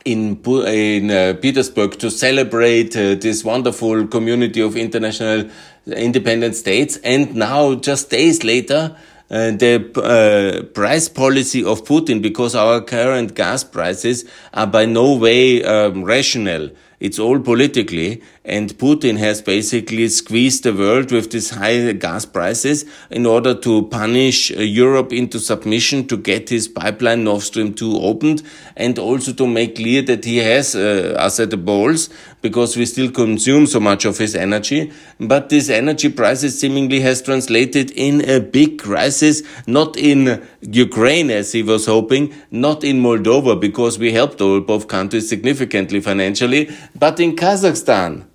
in 0.05 0.41
in 0.45 1.11
uh, 1.11 1.35
Petersburg 1.41 1.99
to 1.99 2.11
celebrate 2.11 2.97
uh, 2.97 3.17
this 3.17 3.45
wonderful 3.45 4.07
community 4.07 4.61
of 4.61 4.77
international 4.77 5.51
independent 5.87 6.55
states. 6.55 6.97
And 6.99 7.35
now, 7.35 7.75
just 7.75 8.11
days 8.11 8.45
later, 8.45 8.97
uh, 9.29 9.51
the 9.51 9.75
uh, 10.01 10.63
price 10.73 11.09
policy 11.09 11.65
of 11.65 11.85
Putin, 11.85 12.23
because 12.23 12.55
our 12.55 12.81
current 12.81 13.35
gas 13.35 13.65
prices 13.65 14.25
are 14.55 14.69
by 14.69 14.87
no 14.87 15.17
way 15.17 15.65
um, 15.65 16.05
rational. 16.05 16.71
It's 17.01 17.19
all 17.19 17.41
politically, 17.41 18.23
and 18.47 18.79
Putin 18.79 19.19
has 19.19 19.43
basically 19.43 20.09
squeezed 20.09 20.63
the 20.63 20.73
world 20.73 21.11
with 21.11 21.33
these 21.33 21.51
high 21.51 21.93
gas 21.93 22.25
prices 22.25 22.85
in 23.11 23.27
order 23.27 23.55
to 23.55 23.89
punish 23.89 24.53
uh, 24.53 24.61
Europe 24.61 25.13
into 25.13 25.41
submission 25.41 26.07
to 26.07 26.17
get 26.17 26.49
his 26.49 26.69
pipeline 26.69 27.25
Nord 27.25 27.43
Stream 27.43 27.75
2 27.75 27.97
opened, 27.97 28.43
and 28.77 28.99
also 29.01 29.33
to 29.33 29.47
make 29.49 29.75
clear 29.75 30.01
that 30.03 30.25
he 30.25 30.39
has 30.39 30.77
uh, 30.77 31.17
us 31.19 31.41
at 31.41 31.51
the 31.51 31.57
balls 31.57 32.09
because 32.41 32.77
we 32.77 32.87
still 32.87 33.11
consume 33.11 33.67
so 33.67 33.81
much 33.81 34.05
of 34.05 34.19
his 34.19 34.37
energy. 34.37 34.93
But 35.19 35.49
this 35.49 35.69
energy 35.69 36.13
crisis 36.13 36.61
seemingly 36.61 37.01
has 37.01 37.23
translated 37.23 37.91
in 37.91 38.29
a 38.29 38.39
big 38.39 38.79
crisis, 38.79 39.43
not 39.67 39.97
in 39.97 40.47
Ukraine 40.61 41.31
as 41.31 41.51
he 41.51 41.65
was 41.65 41.87
hoping, 41.87 42.33
not 42.53 42.85
in 42.85 43.03
Moldova 43.03 43.61
because 43.61 43.99
we 43.99 44.13
helped 44.13 44.41
all 44.41 44.61
both 44.61 44.87
countries 44.87 45.29
significantly 45.29 46.01
financially, 46.01 46.71
but 46.95 47.19
in 47.19 47.35
Kazakhstan. 47.35 48.27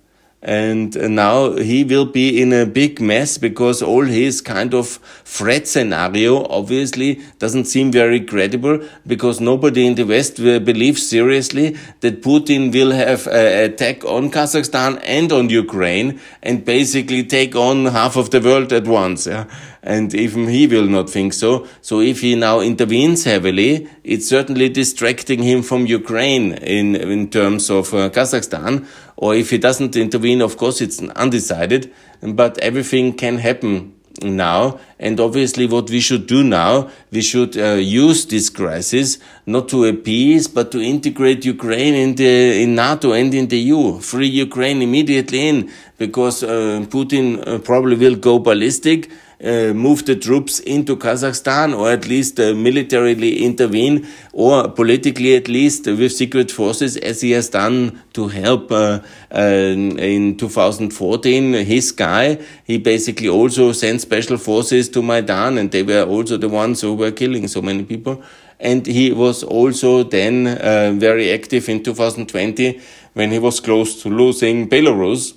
And 0.42 0.96
now 1.14 1.52
he 1.52 1.84
will 1.84 2.04
be 2.04 2.42
in 2.42 2.52
a 2.52 2.66
big 2.66 3.00
mess 3.00 3.38
because 3.38 3.80
all 3.80 4.04
his 4.04 4.40
kind 4.40 4.74
of 4.74 4.98
threat 5.24 5.68
scenario 5.68 6.44
obviously 6.46 7.20
doesn't 7.38 7.66
seem 7.66 7.92
very 7.92 8.20
credible 8.20 8.80
because 9.06 9.40
nobody 9.40 9.86
in 9.86 9.94
the 9.94 10.02
West 10.02 10.38
believes 10.38 11.08
seriously 11.08 11.76
that 12.00 12.22
Putin 12.22 12.72
will 12.72 12.90
have 12.90 13.28
an 13.28 13.70
attack 13.70 14.04
on 14.04 14.32
Kazakhstan 14.32 15.00
and 15.04 15.30
on 15.30 15.48
Ukraine 15.48 16.20
and 16.42 16.64
basically 16.64 17.22
take 17.22 17.54
on 17.54 17.86
half 17.86 18.16
of 18.16 18.30
the 18.30 18.40
world 18.40 18.72
at 18.72 18.88
once. 18.88 19.28
Yeah? 19.28 19.46
and 19.82 20.14
even 20.14 20.48
he 20.48 20.66
will 20.66 20.86
not 20.86 21.10
think 21.10 21.32
so. 21.32 21.66
So 21.80 22.00
if 22.00 22.20
he 22.20 22.36
now 22.36 22.60
intervenes 22.60 23.24
heavily, 23.24 23.88
it's 24.04 24.28
certainly 24.28 24.68
distracting 24.68 25.42
him 25.42 25.62
from 25.62 25.86
Ukraine 25.86 26.52
in, 26.52 26.94
in 26.94 27.30
terms 27.30 27.68
of 27.68 27.92
uh, 27.92 28.08
Kazakhstan. 28.10 28.86
Or 29.22 29.36
if 29.36 29.50
he 29.50 29.58
doesn't 29.58 29.94
intervene, 29.94 30.42
of 30.42 30.56
course, 30.56 30.80
it's 30.80 31.00
undecided, 31.00 31.94
but 32.22 32.58
everything 32.58 33.12
can 33.12 33.38
happen 33.38 33.94
now. 34.20 34.80
And 34.98 35.20
obviously, 35.20 35.66
what 35.66 35.88
we 35.90 36.00
should 36.00 36.26
do 36.26 36.42
now, 36.42 36.90
we 37.12 37.22
should 37.22 37.56
uh, 37.56 37.74
use 37.74 38.26
this 38.26 38.50
crisis 38.50 39.18
not 39.46 39.68
to 39.68 39.84
appease, 39.84 40.48
but 40.48 40.72
to 40.72 40.80
integrate 40.80 41.44
Ukraine 41.44 41.94
in 41.94 42.16
the 42.16 42.64
in 42.64 42.74
NATO 42.74 43.12
and 43.12 43.32
in 43.32 43.46
the 43.46 43.58
EU. 43.58 44.00
Free 44.00 44.26
Ukraine 44.26 44.82
immediately 44.82 45.48
in, 45.48 45.70
because 45.98 46.42
uh, 46.42 46.84
Putin 46.90 47.46
uh, 47.46 47.60
probably 47.60 47.94
will 47.94 48.16
go 48.16 48.40
ballistic 48.40 49.08
uh, 49.44 49.72
move 49.74 50.04
the 50.06 50.14
troops 50.14 50.60
into 50.60 50.96
Kazakhstan 50.96 51.76
or 51.76 51.90
at 51.90 52.06
least 52.06 52.38
uh, 52.38 52.54
militarily 52.54 53.44
intervene 53.44 54.06
or 54.32 54.68
politically 54.68 55.34
at 55.34 55.48
least 55.48 55.86
with 55.86 56.12
secret 56.12 56.50
forces 56.50 56.96
as 56.96 57.20
he 57.20 57.32
has 57.32 57.48
done 57.48 58.00
to 58.12 58.28
help 58.28 58.70
uh, 58.70 59.00
uh 59.34 59.38
in 59.38 60.36
2014 60.36 61.52
his 61.64 61.92
guy. 61.92 62.38
He 62.64 62.78
basically 62.78 63.28
also 63.28 63.72
sent 63.72 64.00
special 64.00 64.36
forces 64.36 64.88
to 64.90 65.02
Maidan 65.02 65.58
and 65.58 65.70
they 65.70 65.82
were 65.82 66.04
also 66.04 66.36
the 66.36 66.48
ones 66.48 66.80
who 66.80 66.94
were 66.94 67.10
killing 67.10 67.48
so 67.48 67.60
many 67.62 67.82
people. 67.84 68.22
And 68.60 68.86
he 68.86 69.10
was 69.10 69.42
also 69.42 70.04
then 70.04 70.46
uh, 70.46 70.92
very 70.94 71.32
active 71.32 71.68
in 71.68 71.82
2020 71.82 72.80
when 73.14 73.32
he 73.32 73.40
was 73.40 73.58
close 73.58 74.02
to 74.02 74.08
losing 74.08 74.68
Belarus 74.68 75.34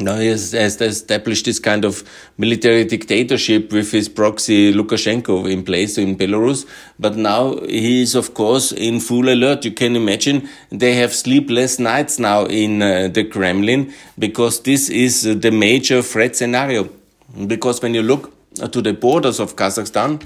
now 0.00 0.16
he 0.16 0.26
has, 0.26 0.50
has, 0.50 0.80
established 0.80 1.44
this 1.44 1.60
kind 1.60 1.84
of 1.84 2.02
military 2.36 2.84
dictatorship 2.84 3.72
with 3.72 3.92
his 3.92 4.08
proxy 4.08 4.74
Lukashenko 4.74 5.48
in 5.48 5.64
place 5.64 5.96
in 5.98 6.16
Belarus. 6.16 6.66
But 6.98 7.16
now 7.16 7.58
he 7.60 8.02
is, 8.02 8.16
of 8.16 8.34
course, 8.34 8.72
in 8.72 8.98
full 8.98 9.28
alert. 9.28 9.64
You 9.64 9.70
can 9.70 9.94
imagine 9.94 10.48
they 10.70 10.94
have 10.94 11.14
sleepless 11.14 11.78
nights 11.78 12.18
now 12.18 12.46
in 12.46 12.82
uh, 12.82 13.06
the 13.06 13.22
Kremlin 13.22 13.94
because 14.18 14.62
this 14.62 14.90
is 14.90 15.22
the 15.22 15.52
major 15.52 16.02
threat 16.02 16.34
scenario. 16.34 16.88
Because 17.46 17.80
when 17.80 17.94
you 17.94 18.02
look 18.02 18.32
to 18.56 18.82
the 18.82 18.94
borders 18.94 19.38
of 19.38 19.54
Kazakhstan, 19.54 20.24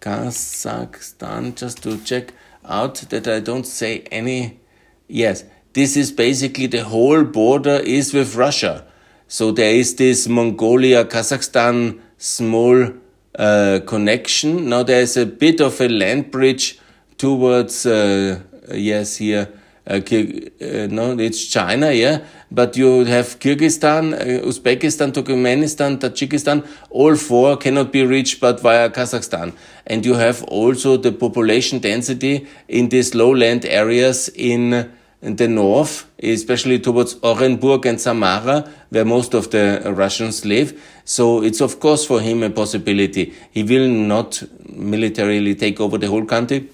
Kazakhstan, 0.00 1.54
just 1.54 1.80
to 1.84 1.96
check 1.98 2.32
out 2.64 2.96
that 3.10 3.28
I 3.28 3.38
don't 3.38 3.66
say 3.66 4.00
any, 4.10 4.58
yes, 5.06 5.44
this 5.74 5.96
is 5.96 6.10
basically 6.10 6.66
the 6.66 6.82
whole 6.82 7.22
border 7.22 7.76
is 7.76 8.12
with 8.12 8.34
Russia. 8.34 8.84
So 9.28 9.50
there 9.50 9.74
is 9.74 9.96
this 9.96 10.28
Mongolia 10.28 11.04
Kazakhstan 11.04 11.98
small 12.16 12.92
uh, 13.36 13.80
connection. 13.84 14.68
Now 14.68 14.84
there 14.84 15.00
is 15.00 15.16
a 15.16 15.26
bit 15.26 15.60
of 15.60 15.80
a 15.80 15.88
land 15.88 16.30
bridge 16.30 16.78
towards 17.18 17.86
uh, 17.86 18.40
yes 18.72 19.16
here. 19.16 19.48
Uh, 19.88 19.96
uh 19.96 20.86
no, 20.90 21.16
it's 21.18 21.46
China, 21.46 21.92
yeah. 21.92 22.24
But 22.50 22.76
you 22.76 23.04
have 23.04 23.38
Kyrgyzstan, 23.40 24.14
uh, 24.14 24.46
Uzbekistan, 24.46 25.12
Turkmenistan, 25.12 25.98
Tajikistan. 25.98 26.64
All 26.90 27.16
four 27.16 27.56
cannot 27.56 27.92
be 27.92 28.04
reached 28.04 28.40
but 28.40 28.60
via 28.60 28.90
Kazakhstan. 28.90 29.52
And 29.86 30.06
you 30.06 30.14
have 30.14 30.44
also 30.44 30.96
the 30.96 31.10
population 31.10 31.80
density 31.80 32.46
in 32.68 32.88
these 32.88 33.14
lowland 33.14 33.64
areas 33.64 34.28
in 34.28 34.90
the 35.20 35.48
north, 35.48 36.10
especially 36.22 36.78
towards 36.78 37.14
Orenburg 37.16 37.86
and 37.86 38.00
Samara, 38.00 38.70
where 38.90 39.04
most 39.04 39.34
of 39.34 39.50
the 39.50 39.82
Russians 39.86 40.44
live. 40.44 40.80
So 41.04 41.42
it's 41.42 41.60
of 41.60 41.80
course 41.80 42.04
for 42.04 42.20
him 42.20 42.42
a 42.42 42.50
possibility. 42.50 43.32
He 43.50 43.62
will 43.62 43.88
not 43.88 44.42
militarily 44.68 45.54
take 45.54 45.80
over 45.80 45.98
the 45.98 46.08
whole 46.08 46.24
country, 46.24 46.68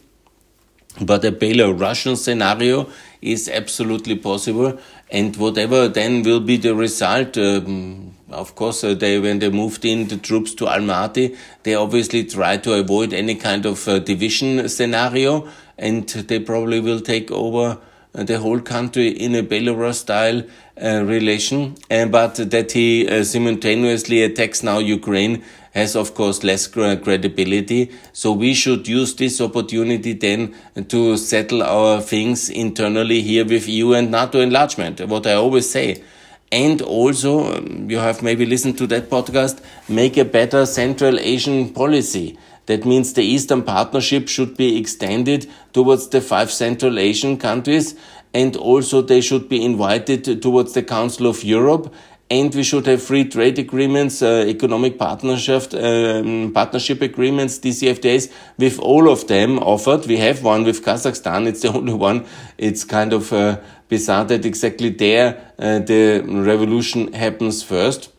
but 1.00 1.24
a 1.24 1.32
Belarusian 1.32 2.16
scenario 2.16 2.88
is 3.20 3.48
absolutely 3.48 4.16
possible. 4.16 4.78
And 5.10 5.36
whatever 5.36 5.88
then 5.88 6.22
will 6.22 6.40
be 6.40 6.56
the 6.56 6.74
result, 6.74 7.36
um, 7.36 8.14
of 8.30 8.54
course, 8.54 8.82
uh, 8.82 8.94
they 8.94 9.20
when 9.20 9.38
they 9.38 9.50
moved 9.50 9.84
in 9.84 10.08
the 10.08 10.16
troops 10.16 10.54
to 10.54 10.64
Almaty, 10.64 11.36
they 11.62 11.74
obviously 11.74 12.24
try 12.24 12.56
to 12.56 12.74
avoid 12.74 13.12
any 13.12 13.34
kind 13.34 13.66
of 13.66 13.86
uh, 13.86 13.98
division 13.98 14.68
scenario, 14.68 15.48
and 15.76 16.08
they 16.08 16.40
probably 16.40 16.80
will 16.80 17.00
take 17.00 17.30
over 17.30 17.78
the 18.12 18.38
whole 18.38 18.60
country 18.60 19.08
in 19.08 19.34
a 19.34 19.42
Belarus 19.42 19.94
style 19.94 20.42
uh, 20.82 21.02
relation, 21.04 21.76
uh, 21.90 22.06
but 22.06 22.34
that 22.50 22.72
he 22.72 23.08
uh, 23.08 23.24
simultaneously 23.24 24.22
attacks 24.22 24.62
now 24.62 24.78
Ukraine 24.78 25.42
has 25.72 25.96
of 25.96 26.14
course 26.14 26.44
less 26.44 26.66
credibility. 26.66 27.90
So 28.12 28.32
we 28.32 28.52
should 28.54 28.86
use 28.86 29.14
this 29.14 29.40
opportunity 29.40 30.12
then 30.12 30.54
to 30.88 31.16
settle 31.16 31.62
our 31.62 32.00
things 32.00 32.50
internally 32.50 33.22
here 33.22 33.44
with 33.44 33.68
EU 33.68 33.94
and 33.94 34.10
NATO 34.10 34.40
enlargement, 34.40 35.00
what 35.08 35.26
I 35.26 35.32
always 35.32 35.70
say. 35.70 36.02
And 36.50 36.82
also, 36.82 37.56
um, 37.56 37.88
you 37.88 37.98
have 37.98 38.22
maybe 38.22 38.44
listened 38.44 38.76
to 38.76 38.86
that 38.88 39.08
podcast, 39.08 39.62
make 39.88 40.18
a 40.18 40.24
better 40.26 40.66
Central 40.66 41.18
Asian 41.18 41.70
policy. 41.70 42.38
That 42.66 42.84
means 42.84 43.12
the 43.12 43.22
Eastern 43.22 43.62
Partnership 43.62 44.28
should 44.28 44.56
be 44.56 44.78
extended 44.78 45.50
towards 45.72 46.08
the 46.08 46.20
five 46.20 46.50
Central 46.50 46.98
Asian 46.98 47.36
countries 47.36 47.96
and 48.34 48.56
also 48.56 49.02
they 49.02 49.20
should 49.20 49.48
be 49.48 49.64
invited 49.64 50.40
towards 50.42 50.72
the 50.72 50.82
Council 50.82 51.26
of 51.26 51.44
Europe 51.44 51.92
and 52.32 52.54
we 52.54 52.62
should 52.62 52.86
have 52.86 53.02
free 53.02 53.24
trade 53.24 53.58
agreements, 53.58 54.22
uh, 54.22 54.46
economic 54.48 54.98
partnership, 54.98 55.74
um, 55.74 56.50
partnership 56.54 57.02
agreements, 57.02 57.58
DCFTAs, 57.58 58.32
with 58.56 58.78
all 58.78 59.10
of 59.10 59.26
them 59.26 59.58
offered. 59.58 60.06
We 60.06 60.16
have 60.16 60.42
one 60.42 60.64
with 60.64 60.82
Kazakhstan. 60.82 61.46
It's 61.46 61.60
the 61.60 61.72
only 61.76 61.92
one. 61.92 62.24
It's 62.56 62.84
kind 62.84 63.12
of 63.12 63.34
uh, 63.34 63.60
bizarre 63.88 64.24
that 64.24 64.46
exactly 64.46 64.88
there 64.88 65.52
uh, 65.58 65.80
the 65.80 66.22
revolution 66.26 67.12
happens 67.12 67.62
first. 67.62 68.10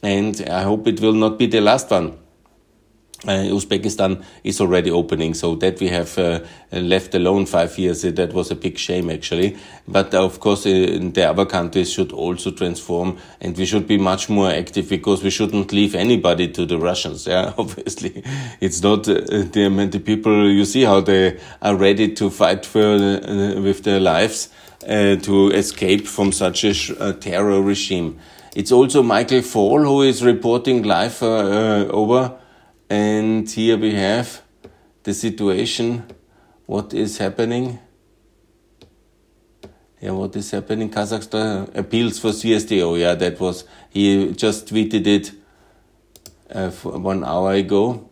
And 0.00 0.40
I 0.48 0.62
hope 0.62 0.86
it 0.86 1.00
will 1.00 1.14
not 1.14 1.36
be 1.36 1.46
the 1.46 1.60
last 1.60 1.90
one. 1.90 2.25
Uh, 3.26 3.50
Uzbekistan 3.50 4.22
is 4.44 4.60
already 4.60 4.90
opening, 4.90 5.34
so 5.34 5.56
that 5.56 5.80
we 5.80 5.88
have 5.88 6.16
uh, 6.16 6.40
left 6.70 7.12
alone 7.12 7.44
five 7.44 7.76
years. 7.76 8.04
Uh, 8.04 8.12
that 8.12 8.32
was 8.32 8.52
a 8.52 8.54
big 8.54 8.78
shame, 8.78 9.10
actually. 9.10 9.56
But 9.88 10.14
uh, 10.14 10.24
of 10.24 10.38
course, 10.38 10.64
uh, 10.64 11.10
the 11.12 11.28
other 11.28 11.44
countries 11.44 11.92
should 11.92 12.12
also 12.12 12.52
transform, 12.52 13.18
and 13.40 13.56
we 13.56 13.66
should 13.66 13.88
be 13.88 13.98
much 13.98 14.28
more 14.28 14.50
active 14.50 14.88
because 14.88 15.24
we 15.24 15.30
shouldn't 15.30 15.72
leave 15.72 15.96
anybody 15.96 16.46
to 16.52 16.64
the 16.66 16.78
Russians. 16.78 17.26
Yeah, 17.26 17.52
obviously, 17.58 18.22
it's 18.60 18.80
not 18.80 19.08
uh, 19.08 19.14
the, 19.14 19.88
the 19.90 20.00
people. 20.00 20.48
You 20.48 20.64
see 20.64 20.84
how 20.84 21.00
they 21.00 21.40
are 21.62 21.74
ready 21.74 22.14
to 22.14 22.30
fight 22.30 22.64
for 22.64 22.96
with 22.96 23.82
their 23.82 23.98
lives 23.98 24.50
to 24.86 25.50
escape 25.52 26.06
from 26.06 26.30
such 26.30 26.62
a 26.62 27.12
terror 27.14 27.60
regime. 27.60 28.20
It's 28.54 28.70
also 28.70 29.02
Michael 29.02 29.40
McFaul 29.40 29.84
who 29.84 30.02
is 30.02 30.22
reporting 30.22 30.84
live 30.84 31.20
over 31.22 32.38
and 32.88 33.50
here 33.50 33.76
we 33.76 33.94
have 33.94 34.42
the 35.02 35.14
situation, 35.14 36.04
what 36.66 36.92
is 36.94 37.18
happening. 37.18 37.78
Yeah, 40.00 40.10
what 40.10 40.36
is 40.36 40.50
happening? 40.50 40.90
Kazakhstan 40.90 41.74
appeals 41.76 42.18
for 42.18 42.30
CSTO. 42.30 42.98
Yeah, 42.98 43.14
that 43.14 43.40
was, 43.40 43.64
he 43.90 44.32
just 44.32 44.66
tweeted 44.66 45.06
it 45.06 45.32
uh, 46.50 46.70
one 46.70 47.24
hour 47.24 47.52
ago. 47.52 48.10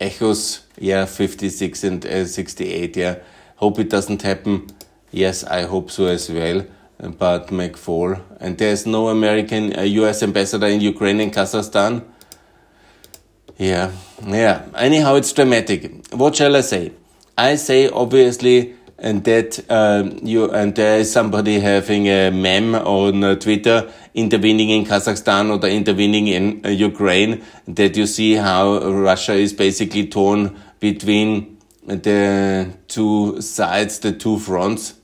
Echoes, 0.00 0.66
yeah, 0.78 1.04
56 1.04 1.84
and 1.84 2.06
uh, 2.06 2.24
68. 2.24 2.96
Yeah, 2.96 3.18
hope 3.56 3.78
it 3.78 3.90
doesn't 3.90 4.22
happen. 4.22 4.68
Yes, 5.10 5.44
I 5.44 5.62
hope 5.62 5.90
so 5.90 6.06
as 6.06 6.30
well. 6.30 6.66
But 6.98 7.50
make 7.50 7.74
McFaul, 7.74 8.20
and 8.40 8.56
there's 8.56 8.86
no 8.86 9.08
American 9.08 9.76
uh, 9.76 9.82
US 9.82 10.22
ambassador 10.22 10.68
in 10.68 10.80
Ukraine 10.80 11.20
and 11.20 11.32
Kazakhstan. 11.32 12.04
Yeah, 13.58 13.92
yeah. 14.26 14.66
Anyhow, 14.76 15.14
it's 15.14 15.32
dramatic. 15.32 16.06
What 16.12 16.36
shall 16.36 16.56
I 16.56 16.62
say? 16.62 16.92
I 17.38 17.54
say 17.54 17.88
obviously, 17.88 18.74
and 18.98 19.22
that 19.24 19.64
um, 19.70 20.18
you 20.22 20.50
and 20.50 20.74
there 20.74 20.98
is 21.00 21.12
somebody 21.12 21.60
having 21.60 22.08
a 22.08 22.30
meme 22.30 22.74
on 22.74 23.22
uh, 23.22 23.34
Twitter 23.36 23.92
intervening 24.14 24.70
in 24.70 24.84
Kazakhstan 24.84 25.50
or 25.50 25.66
intervening 25.68 26.26
in 26.28 26.64
uh, 26.64 26.68
Ukraine. 26.68 27.44
That 27.68 27.96
you 27.96 28.06
see 28.06 28.34
how 28.34 28.78
Russia 28.78 29.34
is 29.34 29.52
basically 29.52 30.08
torn 30.08 30.60
between 30.80 31.58
the 31.86 32.72
two 32.88 33.40
sides, 33.40 34.00
the 34.00 34.12
two 34.12 34.38
fronts. 34.38 34.94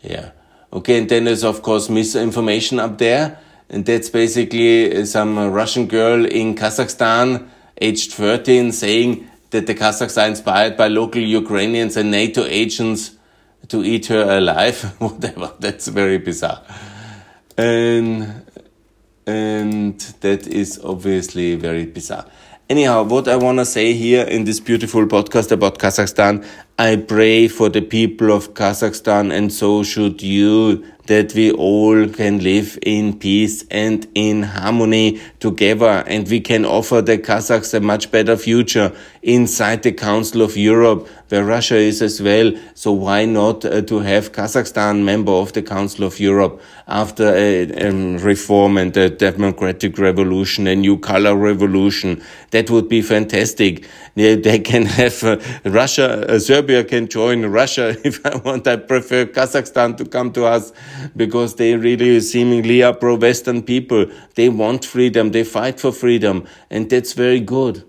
Yeah. 0.00 0.30
Okay, 0.72 0.98
and 0.98 1.08
then 1.08 1.24
there's 1.24 1.44
of 1.44 1.62
course 1.62 1.90
misinformation 1.90 2.78
up 2.78 2.98
there 2.98 3.38
and 3.68 3.84
that's 3.84 4.10
basically 4.10 4.96
uh, 4.96 5.04
some 5.04 5.38
Russian 5.52 5.86
girl 5.86 6.24
in 6.24 6.54
Kazakhstan, 6.54 7.48
aged 7.80 8.12
13, 8.12 8.72
saying 8.72 9.28
that 9.50 9.66
the 9.66 9.74
Kazakhs 9.74 10.20
are 10.22 10.28
inspired 10.28 10.76
by 10.76 10.88
local 10.88 11.20
Ukrainians 11.20 11.96
and 11.96 12.10
NATO 12.10 12.44
agents 12.44 13.12
to 13.68 13.82
eat 13.82 14.06
her 14.06 14.38
alive. 14.38 14.82
Whatever. 14.98 15.52
That's 15.58 15.88
very 15.88 16.18
bizarre. 16.18 16.62
And, 17.58 18.44
and 19.26 19.98
that 20.20 20.46
is 20.46 20.80
obviously 20.84 21.56
very 21.56 21.86
bizarre. 21.86 22.26
Anyhow, 22.68 23.04
what 23.04 23.28
I 23.28 23.36
want 23.36 23.58
to 23.58 23.64
say 23.64 23.92
here 23.92 24.24
in 24.24 24.44
this 24.44 24.60
beautiful 24.60 25.06
podcast 25.06 25.52
about 25.52 25.78
Kazakhstan, 25.78 26.44
I 26.78 26.96
pray 26.96 27.48
for 27.48 27.70
the 27.70 27.80
people 27.80 28.30
of 28.30 28.52
Kazakhstan 28.52 29.32
and 29.32 29.50
so 29.50 29.82
should 29.82 30.20
you 30.20 30.84
that 31.06 31.32
we 31.34 31.52
all 31.52 32.08
can 32.08 32.42
live 32.42 32.78
in 32.82 33.18
peace 33.18 33.64
and 33.70 34.06
in 34.14 34.42
harmony 34.42 35.20
together 35.40 36.04
and 36.06 36.28
we 36.28 36.40
can 36.40 36.64
offer 36.64 37.00
the 37.00 37.16
Kazakhs 37.18 37.72
a 37.74 37.80
much 37.80 38.10
better 38.10 38.36
future 38.36 38.92
inside 39.22 39.82
the 39.82 39.92
Council 39.92 40.42
of 40.42 40.56
Europe 40.56 41.08
where 41.28 41.44
Russia 41.44 41.76
is 41.76 42.02
as 42.02 42.20
well. 42.20 42.52
So 42.74 42.92
why 42.92 43.24
not 43.24 43.64
uh, 43.64 43.82
to 43.82 43.98
have 44.00 44.32
Kazakhstan 44.32 45.04
member 45.04 45.32
of 45.32 45.52
the 45.52 45.62
Council 45.62 46.04
of 46.04 46.20
Europe 46.20 46.60
after 46.86 47.34
a, 47.34 47.88
um, 47.88 48.18
reform 48.18 48.76
and 48.76 48.96
a 48.96 49.10
democratic 49.10 49.98
revolution, 49.98 50.66
a 50.66 50.76
new 50.76 50.98
color 50.98 51.36
revolution? 51.36 52.22
That 52.50 52.70
would 52.70 52.88
be 52.88 53.02
fantastic. 53.02 53.86
They, 54.14 54.36
they 54.36 54.58
can 54.60 54.86
have 55.00 55.22
uh, 55.24 55.38
Russia, 55.64 56.28
uh, 56.28 56.38
Serbia 56.38 56.65
can 56.84 57.08
join 57.08 57.46
Russia 57.46 57.96
if 58.04 58.24
I 58.24 58.36
want. 58.36 58.66
I 58.66 58.76
prefer 58.76 59.26
Kazakhstan 59.26 59.96
to 59.98 60.04
come 60.04 60.32
to 60.32 60.44
us 60.44 60.72
because 61.16 61.54
they 61.56 61.76
really 61.76 62.20
seemingly 62.20 62.82
are 62.82 62.94
pro-Western 62.94 63.62
people. 63.62 64.06
They 64.34 64.48
want 64.48 64.84
freedom. 64.84 65.32
They 65.32 65.44
fight 65.44 65.80
for 65.80 65.92
freedom. 65.92 66.46
And 66.70 66.90
that's 66.90 67.12
very 67.12 67.40
good. 67.40 67.84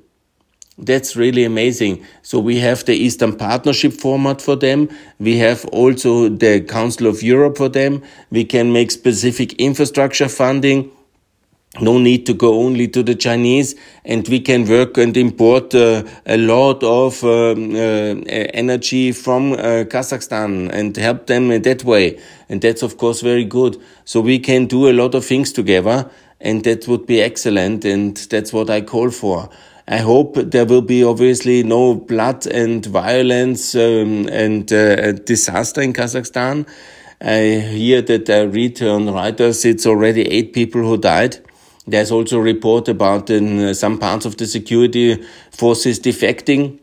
That's 0.79 1.15
really 1.15 1.43
amazing. 1.43 2.05
So 2.21 2.39
we 2.39 2.59
have 2.59 2.85
the 2.85 2.93
Eastern 2.93 3.35
Partnership 3.35 3.93
format 3.93 4.41
for 4.41 4.55
them. 4.55 4.89
We 5.19 5.37
have 5.39 5.65
also 5.65 6.29
the 6.29 6.61
Council 6.61 7.07
of 7.07 7.23
Europe 7.23 7.57
for 7.57 7.67
them. 7.67 8.03
We 8.29 8.45
can 8.45 8.71
make 8.71 8.91
specific 8.91 9.53
infrastructure 9.53 10.29
funding 10.29 10.91
no 11.81 11.97
need 11.97 12.25
to 12.25 12.33
go 12.33 12.61
only 12.61 12.87
to 12.89 13.03
the 13.03 13.15
Chinese, 13.15 13.75
and 14.05 14.27
we 14.27 14.39
can 14.39 14.67
work 14.67 14.97
and 14.97 15.15
import 15.15 15.75
uh, 15.75 16.03
a 16.25 16.37
lot 16.37 16.83
of 16.83 17.23
um, 17.23 17.75
uh, 17.75 18.23
energy 18.53 19.11
from 19.11 19.53
uh, 19.53 19.85
Kazakhstan 19.85 20.71
and 20.71 20.95
help 20.97 21.27
them 21.27 21.51
in 21.51 21.61
that 21.63 21.83
way. 21.83 22.19
And 22.49 22.61
that's 22.61 22.83
of 22.83 22.97
course 22.97 23.21
very 23.21 23.45
good. 23.45 23.81
So 24.05 24.21
we 24.21 24.39
can 24.39 24.65
do 24.65 24.89
a 24.89 24.93
lot 24.93 25.15
of 25.15 25.25
things 25.25 25.51
together, 25.51 26.09
and 26.39 26.63
that 26.63 26.87
would 26.87 27.05
be 27.05 27.21
excellent. 27.21 27.85
And 27.85 28.17
that's 28.17 28.53
what 28.53 28.69
I 28.69 28.81
call 28.81 29.11
for. 29.11 29.49
I 29.89 29.97
hope 29.97 30.35
there 30.35 30.65
will 30.65 30.81
be 30.81 31.03
obviously 31.03 31.63
no 31.63 31.95
blood 31.95 32.45
and 32.45 32.85
violence 32.85 33.73
um, 33.73 34.27
and 34.27 34.71
uh, 34.73 35.13
disaster 35.13 35.81
in 35.81 35.93
Kazakhstan. 35.93 36.67
I 37.21 37.39
hear 37.71 38.01
that 38.01 38.29
I 38.29 38.41
read 38.41 38.81
on 38.83 39.05
Reuters 39.05 39.65
it's 39.65 39.87
already 39.87 40.21
eight 40.23 40.53
people 40.53 40.81
who 40.81 40.97
died 40.97 41.37
there's 41.87 42.11
also 42.11 42.37
a 42.37 42.41
report 42.41 42.89
about 42.89 43.29
in 43.29 43.59
uh, 43.59 43.73
some 43.73 43.97
parts 43.97 44.25
of 44.25 44.37
the 44.37 44.45
security 44.45 45.23
forces 45.51 45.99
defecting 45.99 46.79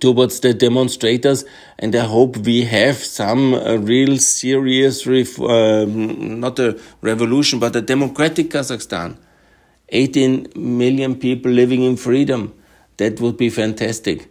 towards 0.00 0.40
the 0.40 0.52
demonstrators 0.52 1.44
and 1.78 1.94
I 1.96 2.04
hope 2.04 2.36
we 2.36 2.64
have 2.64 2.96
some 2.96 3.54
uh, 3.54 3.76
real 3.76 4.18
serious 4.18 5.06
um, 5.06 6.40
not 6.40 6.58
a 6.58 6.78
revolution 7.00 7.58
but 7.58 7.74
a 7.74 7.80
democratic 7.80 8.50
Kazakhstan. 8.50 9.16
18 9.90 10.48
million 10.54 11.16
people 11.16 11.50
living 11.50 11.82
in 11.82 11.96
freedom. 11.96 12.52
That 12.98 13.20
would 13.22 13.38
be 13.38 13.48
fantastic. 13.48 14.28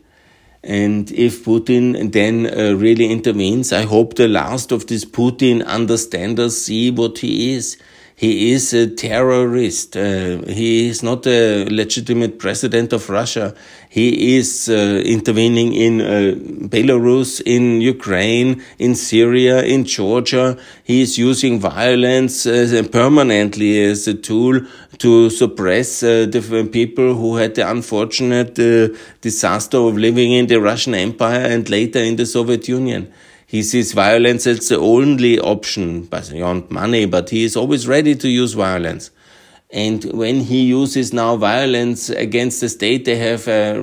And 0.64 1.10
if 1.12 1.46
Putin 1.46 2.12
then 2.12 2.46
uh, 2.46 2.76
really 2.76 3.10
intervenes 3.10 3.74
I 3.74 3.84
hope 3.84 4.16
the 4.16 4.28
last 4.28 4.72
of 4.72 4.86
these 4.86 5.06
Putin 5.06 5.66
understanders 5.66 6.62
see 6.62 6.92
what 6.92 7.20
he 7.20 7.56
is 7.56 7.78
he 8.18 8.52
is 8.52 8.74
a 8.74 8.88
terrorist. 8.88 9.96
Uh, 9.96 10.42
he 10.48 10.88
is 10.90 11.04
not 11.04 11.28
a 11.28 11.66
legitimate 11.66 12.40
president 12.40 12.92
of 12.92 13.12
Russia. 13.12 13.54
He 13.90 14.36
is 14.38 14.68
uh, 14.68 15.04
intervening 15.06 15.74
in 15.74 16.02
uh, 16.02 16.34
Belarus, 16.68 17.44
in 17.46 17.80
Ukraine, 17.80 18.64
in 18.80 18.96
Syria, 18.96 19.62
in 19.62 19.86
Georgia. 19.86 20.58
He 20.84 21.02
is 21.02 21.20
using 21.20 21.60
violence 21.60 22.48
permanently 22.92 23.84
as 23.84 24.08
a 24.08 24.16
tool 24.16 24.62
to 24.98 25.30
suppress 25.30 26.02
uh, 26.02 26.26
the 26.26 26.68
people 26.72 27.14
who 27.14 27.36
had 27.36 27.54
the 27.54 27.70
unfortunate 27.70 28.58
uh, 28.58 28.98
disaster 29.22 29.78
of 29.78 29.96
living 29.96 30.32
in 30.32 30.48
the 30.48 30.60
Russian 30.60 30.96
Empire 30.96 31.46
and 31.46 31.70
later 31.70 32.00
in 32.00 32.16
the 32.16 32.26
Soviet 32.26 32.68
Union. 32.68 33.14
He 33.48 33.64
sees 33.64 33.94
violence 33.94 34.46
as 34.46 34.68
the 34.68 34.78
only 34.78 35.40
option 35.40 36.02
beyond 36.02 36.70
money, 36.70 37.06
but 37.06 37.30
he 37.30 37.46
is 37.46 37.56
always 37.56 37.88
ready 37.88 38.14
to 38.14 38.28
use 38.28 38.52
violence. 38.52 39.10
And 39.70 40.04
when 40.04 40.42
he 40.42 40.66
uses 40.66 41.14
now 41.14 41.38
violence 41.38 42.10
against 42.10 42.60
the 42.60 42.68
state, 42.68 43.06
they 43.06 43.16
have 43.16 43.48
uh, 43.48 43.80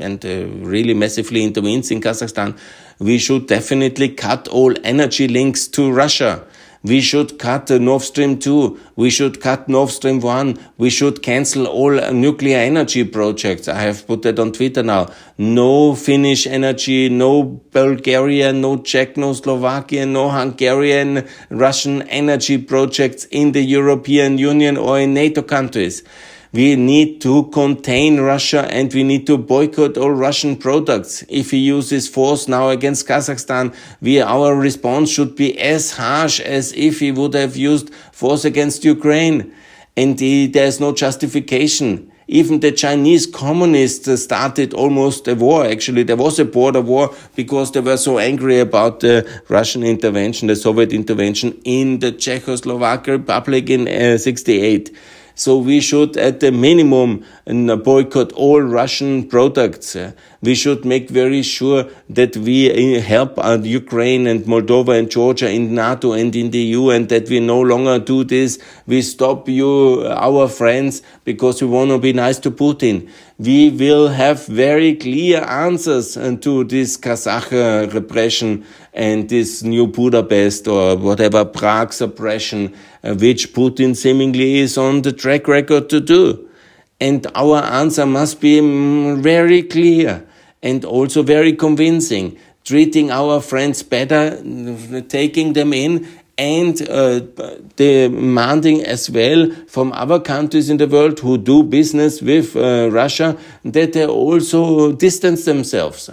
and 0.00 0.24
uh, 0.24 0.46
really 0.66 0.94
massively 0.94 1.44
intervenes 1.44 1.92
in 1.92 2.00
Kazakhstan. 2.00 2.58
We 2.98 3.18
should 3.18 3.46
definitely 3.46 4.10
cut 4.10 4.48
all 4.48 4.74
energy 4.82 5.28
links 5.28 5.68
to 5.68 5.92
Russia. 5.92 6.44
We 6.84 7.00
should 7.00 7.38
cut 7.38 7.70
Nord 7.70 8.02
Stream 8.02 8.38
2. 8.38 8.78
We 8.94 9.10
should 9.10 9.40
cut 9.40 9.68
Nord 9.68 9.90
Stream 9.90 10.20
1. 10.20 10.58
We 10.78 10.90
should 10.90 11.22
cancel 11.22 11.66
all 11.66 11.90
nuclear 12.12 12.58
energy 12.58 13.02
projects. 13.04 13.66
I 13.66 13.80
have 13.80 14.06
put 14.06 14.22
that 14.22 14.38
on 14.38 14.52
Twitter 14.52 14.84
now. 14.84 15.08
No 15.36 15.96
Finnish 15.96 16.46
energy, 16.46 17.08
no 17.08 17.42
Bulgarian, 17.42 18.60
no 18.60 18.76
Czech, 18.76 19.16
no 19.16 19.32
Slovakian, 19.32 20.12
no 20.12 20.30
Hungarian, 20.30 21.26
Russian 21.50 22.02
energy 22.02 22.58
projects 22.58 23.24
in 23.24 23.52
the 23.52 23.62
European 23.62 24.38
Union 24.38 24.76
or 24.76 25.00
in 25.00 25.14
NATO 25.14 25.42
countries. 25.42 26.04
We 26.52 26.76
need 26.76 27.20
to 27.22 27.44
contain 27.50 28.20
Russia 28.20 28.66
and 28.70 28.92
we 28.92 29.04
need 29.04 29.26
to 29.26 29.36
boycott 29.36 29.98
all 29.98 30.12
Russian 30.12 30.56
products. 30.56 31.22
If 31.28 31.50
he 31.50 31.58
uses 31.58 32.08
force 32.08 32.48
now 32.48 32.70
against 32.70 33.06
Kazakhstan, 33.06 33.74
we, 34.00 34.20
our 34.20 34.56
response 34.56 35.10
should 35.10 35.36
be 35.36 35.58
as 35.60 35.92
harsh 35.92 36.40
as 36.40 36.72
if 36.72 37.00
he 37.00 37.12
would 37.12 37.34
have 37.34 37.56
used 37.56 37.92
force 38.12 38.44
against 38.44 38.84
Ukraine. 38.84 39.52
and 39.98 40.16
there's 40.16 40.78
no 40.78 40.92
justification. 40.94 42.12
Even 42.28 42.60
the 42.60 42.70
Chinese 42.70 43.26
communists 43.26 44.22
started 44.22 44.72
almost 44.74 45.26
a 45.26 45.34
war. 45.34 45.64
Actually, 45.64 46.04
there 46.04 46.16
was 46.16 46.38
a 46.38 46.44
border 46.44 46.80
war 46.80 47.12
because 47.34 47.72
they 47.72 47.80
were 47.80 47.96
so 47.96 48.18
angry 48.18 48.60
about 48.60 49.00
the 49.00 49.26
Russian 49.48 49.82
intervention, 49.82 50.46
the 50.46 50.54
Soviet 50.54 50.92
intervention 50.92 51.60
in 51.64 51.98
the 51.98 52.12
Czechoslovak 52.12 53.06
Republic 53.08 53.70
in 53.70 53.88
uh, 53.88 54.18
68. 54.18 54.94
So 55.38 55.58
we 55.58 55.80
should, 55.80 56.16
at 56.16 56.40
the 56.40 56.50
minimum, 56.50 57.24
boycott 57.46 58.32
all 58.32 58.60
Russian 58.60 59.28
products. 59.28 59.96
We 60.42 60.56
should 60.56 60.84
make 60.84 61.08
very 61.10 61.42
sure 61.42 61.86
that 62.10 62.36
we 62.36 62.58
uh, 62.70 63.00
help 63.00 63.38
uh, 63.38 63.58
Ukraine 63.62 64.26
and 64.26 64.42
Moldova 64.46 64.98
and 64.98 65.08
Georgia 65.08 65.48
in 65.48 65.76
NATO 65.76 66.12
and 66.12 66.34
in 66.34 66.50
the 66.50 66.58
EU 66.58 66.90
and 66.90 67.08
that 67.10 67.28
we 67.28 67.38
no 67.38 67.60
longer 67.60 68.00
do 68.00 68.24
this. 68.24 68.58
We 68.88 69.00
stop 69.02 69.48
you, 69.48 70.04
our 70.08 70.48
friends, 70.48 71.02
because 71.24 71.62
we 71.62 71.68
want 71.68 71.90
to 71.90 71.98
be 71.98 72.12
nice 72.12 72.40
to 72.40 72.50
Putin. 72.50 73.08
We 73.38 73.70
will 73.70 74.08
have 74.08 74.44
very 74.46 74.96
clear 74.96 75.44
answers 75.44 76.14
to 76.14 76.64
this 76.64 76.96
Kazakh 76.96 77.94
repression 77.94 78.64
and 78.92 79.28
this 79.28 79.62
new 79.62 79.86
Budapest 79.86 80.66
or 80.66 80.96
whatever 80.96 81.44
Prague 81.44 81.92
suppression, 81.92 82.74
which 83.14 83.52
Putin 83.52 83.96
seemingly 83.96 84.58
is 84.58 84.76
on 84.78 85.02
the 85.02 85.12
track 85.12 85.48
record 85.48 85.88
to 85.90 86.00
do. 86.00 86.48
And 87.00 87.26
our 87.34 87.62
answer 87.62 88.06
must 88.06 88.40
be 88.40 88.60
mm, 88.60 89.22
very 89.22 89.62
clear 89.62 90.26
and 90.62 90.84
also 90.84 91.22
very 91.22 91.52
convincing, 91.52 92.36
treating 92.64 93.10
our 93.10 93.40
friends 93.40 93.82
better, 93.82 94.42
taking 95.08 95.52
them 95.52 95.72
in 95.72 96.08
and 96.36 96.88
uh, 96.88 97.20
demanding 97.74 98.84
as 98.84 99.10
well 99.10 99.50
from 99.66 99.92
other 99.92 100.20
countries 100.20 100.70
in 100.70 100.76
the 100.76 100.86
world 100.86 101.18
who 101.18 101.36
do 101.36 101.64
business 101.64 102.22
with 102.22 102.56
uh, 102.56 102.88
Russia 102.90 103.36
that 103.64 103.92
they 103.92 104.06
also 104.06 104.92
distance 104.92 105.44
themselves. 105.44 106.08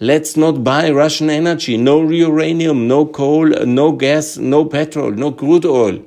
Let's 0.00 0.36
not 0.36 0.62
buy 0.64 0.90
Russian 0.90 1.28
energy. 1.28 1.76
No 1.76 2.08
uranium, 2.08 2.86
no 2.88 3.04
coal, 3.04 3.48
no 3.48 3.92
gas, 3.92 4.38
no 4.38 4.64
petrol, 4.64 5.10
no 5.10 5.32
crude 5.32 5.66
oil. 5.66 6.02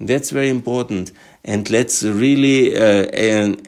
That's 0.00 0.30
very 0.30 0.48
important. 0.48 1.12
And 1.44 1.68
let's 1.70 2.04
really, 2.04 2.76
uh, 2.76 3.06
and, 3.12 3.66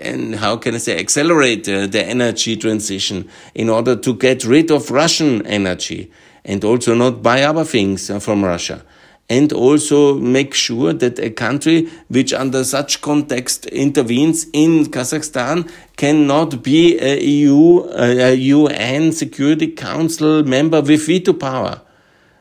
and 0.00 0.36
how 0.36 0.56
can 0.56 0.74
I 0.74 0.78
say, 0.78 0.98
accelerate 0.98 1.68
uh, 1.68 1.86
the 1.86 2.04
energy 2.04 2.56
transition 2.56 3.28
in 3.54 3.68
order 3.68 3.96
to 3.96 4.14
get 4.14 4.44
rid 4.44 4.70
of 4.70 4.90
Russian 4.90 5.44
energy 5.46 6.12
and 6.44 6.64
also 6.64 6.94
not 6.94 7.22
buy 7.22 7.42
other 7.42 7.64
things 7.64 8.08
uh, 8.08 8.20
from 8.20 8.44
Russia 8.44 8.84
and 9.28 9.52
also 9.52 10.18
make 10.18 10.52
sure 10.52 10.92
that 10.92 11.18
a 11.18 11.30
country 11.30 11.88
which 12.08 12.32
under 12.32 12.62
such 12.62 13.00
context 13.00 13.66
intervenes 13.66 14.46
in 14.52 14.84
Kazakhstan 14.86 15.70
cannot 15.96 16.62
be 16.62 16.98
a 16.98 17.18
EU, 17.20 17.88
a 17.94 18.34
UN 18.34 19.12
Security 19.12 19.68
Council 19.68 20.42
member 20.44 20.82
with 20.82 21.06
veto 21.06 21.32
power. 21.32 21.80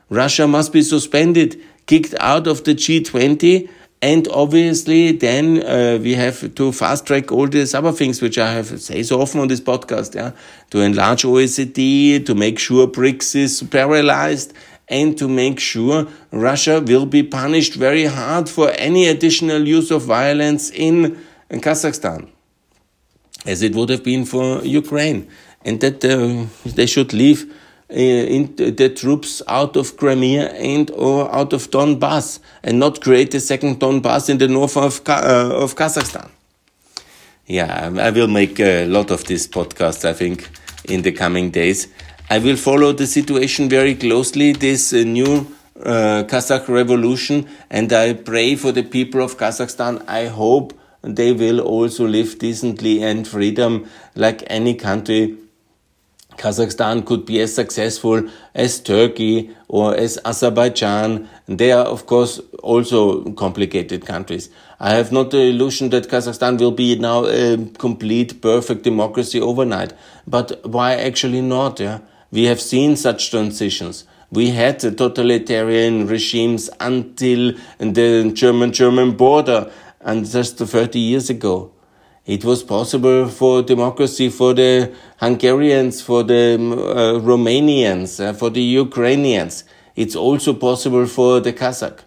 Russia 0.09 0.45
must 0.45 0.73
be 0.73 0.81
suspended, 0.81 1.59
kicked 1.85 2.15
out 2.19 2.47
of 2.47 2.63
the 2.63 2.73
G20, 2.75 3.69
and 4.01 4.27
obviously 4.29 5.13
then 5.13 5.63
uh, 5.65 5.97
we 6.01 6.13
have 6.15 6.53
to 6.55 6.71
fast 6.71 7.05
track 7.05 7.31
all 7.31 7.47
these 7.47 7.73
other 7.73 7.93
things 7.93 8.21
which 8.21 8.37
I 8.37 8.51
have 8.51 8.81
say 8.81 9.01
so 9.03 9.21
often 9.21 9.39
on 9.39 9.47
this 9.47 9.61
podcast, 9.61 10.15
yeah, 10.15 10.31
to 10.71 10.81
enlarge 10.81 11.23
OECD, 11.23 12.25
to 12.25 12.35
make 12.35 12.59
sure 12.59 12.87
BRICS 12.87 13.35
is 13.35 13.63
paralyzed, 13.63 14.53
and 14.89 15.17
to 15.17 15.27
make 15.27 15.59
sure 15.59 16.07
Russia 16.31 16.81
will 16.81 17.05
be 17.05 17.23
punished 17.23 17.75
very 17.75 18.05
hard 18.05 18.49
for 18.49 18.71
any 18.71 19.07
additional 19.07 19.65
use 19.67 19.89
of 19.91 20.01
violence 20.01 20.69
in, 20.69 21.17
in 21.49 21.61
Kazakhstan, 21.61 22.29
as 23.45 23.61
it 23.61 23.73
would 23.73 23.89
have 23.89 24.03
been 24.03 24.25
for 24.25 24.61
Ukraine, 24.63 25.29
and 25.63 25.79
that 25.79 26.03
uh, 26.03 26.45
they 26.69 26.85
should 26.85 27.13
leave 27.13 27.51
in 27.89 28.55
the 28.55 28.89
troops 28.89 29.41
out 29.47 29.75
of 29.75 29.97
Crimea 29.97 30.49
and 30.53 30.89
or 30.91 31.33
out 31.33 31.53
of 31.53 31.69
Donbass, 31.69 32.39
and 32.63 32.79
not 32.79 33.01
create 33.01 33.33
a 33.33 33.39
second 33.39 33.79
Donbass 33.79 34.29
in 34.29 34.37
the 34.37 34.47
north 34.47 34.77
of 34.77 35.01
uh, 35.07 35.63
of 35.63 35.75
Kazakhstan. 35.75 36.29
Yeah, 37.45 37.91
I 37.99 38.09
will 38.09 38.27
make 38.27 38.59
a 38.59 38.85
lot 38.85 39.11
of 39.11 39.25
this 39.25 39.47
podcast, 39.47 40.05
I 40.05 40.13
think, 40.13 40.49
in 40.85 41.01
the 41.01 41.11
coming 41.11 41.51
days. 41.51 41.87
I 42.29 42.39
will 42.39 42.55
follow 42.55 42.93
the 42.93 43.05
situation 43.05 43.67
very 43.67 43.95
closely, 43.95 44.53
this 44.53 44.93
uh, 44.93 45.03
new 45.03 45.45
uh, 45.83 46.23
Kazakh 46.25 46.69
revolution, 46.69 47.47
and 47.69 47.91
I 47.91 48.13
pray 48.13 48.55
for 48.55 48.71
the 48.71 48.83
people 48.83 49.21
of 49.21 49.37
Kazakhstan. 49.37 50.03
I 50.07 50.27
hope 50.27 50.73
they 51.01 51.33
will 51.33 51.59
also 51.59 52.07
live 52.07 52.39
decently 52.39 53.03
and 53.03 53.27
freedom 53.27 53.89
like 54.15 54.43
any 54.47 54.73
country. 54.73 55.35
Kazakhstan 56.37 57.05
could 57.05 57.25
be 57.25 57.39
as 57.41 57.53
successful 57.53 58.29
as 58.53 58.79
Turkey 58.79 59.55
or 59.67 59.95
as 59.95 60.19
Azerbaijan. 60.25 61.29
They 61.47 61.71
are, 61.71 61.85
of 61.85 62.05
course, 62.05 62.39
also 62.61 63.31
complicated 63.33 64.05
countries. 64.05 64.49
I 64.79 64.91
have 64.91 65.11
not 65.11 65.31
the 65.31 65.41
illusion 65.41 65.89
that 65.89 66.09
Kazakhstan 66.09 66.59
will 66.59 66.71
be 66.71 66.97
now 66.97 67.25
a 67.25 67.57
complete, 67.77 68.41
perfect 68.41 68.83
democracy 68.83 69.39
overnight. 69.39 69.93
But 70.27 70.65
why 70.65 70.95
actually 70.95 71.41
not? 71.41 71.79
Yeah 71.79 71.99
we 72.33 72.45
have 72.45 72.59
seen 72.59 72.95
such 72.95 73.29
transitions. 73.29 74.05
We 74.31 74.49
had 74.49 74.79
totalitarian 74.79 76.07
regimes 76.07 76.67
until 76.79 77.53
the 77.77 78.31
German-German 78.33 79.11
border 79.17 79.71
and 80.01 80.25
just 80.25 80.57
30 80.57 80.97
years 80.97 81.29
ago. 81.29 81.72
It 82.25 82.45
was 82.45 82.63
possible 82.63 83.27
for 83.27 83.61
democracy 83.61 84.29
for 84.29 84.53
the 84.53 84.93
Hungarians, 85.17 86.01
for 86.01 86.23
the 86.23 86.55
uh, 86.55 87.19
Romanians, 87.19 88.23
uh, 88.23 88.33
for 88.33 88.49
the 88.49 88.61
Ukrainians. 88.61 89.65
It's 89.95 90.15
also 90.15 90.53
possible 90.53 91.05
for 91.05 91.39
the 91.41 91.51
Kazakh. 91.51 91.99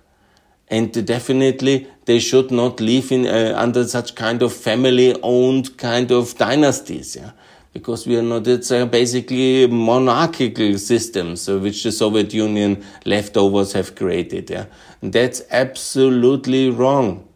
And 0.69 1.07
definitely 1.07 1.87
they 2.07 2.19
should 2.19 2.51
not 2.51 2.81
live 2.81 3.13
in, 3.13 3.27
uh, 3.27 3.55
under 3.57 3.87
such 3.87 4.15
kind 4.15 4.43
of 4.43 4.53
family 4.53 5.15
owned 5.23 5.77
kind 5.77 6.11
of 6.11 6.37
dynasties. 6.37 7.17
Yeah? 7.17 7.33
because 7.77 8.07
we 8.07 8.17
are 8.17 8.23
not, 8.23 8.47
it's 8.47 8.71
uh, 8.71 8.87
basically 8.87 9.67
monarchical 9.67 10.79
systems 10.79 11.47
which 11.47 11.83
the 11.83 11.93
Soviet 11.93 12.33
Union 12.33 12.83
leftovers 13.05 13.75
have 13.75 13.95
created. 13.95 14.49
Yeah? 14.49 14.65
That's 15.03 15.43
absolutely 15.51 16.71
wrong. 16.71 17.29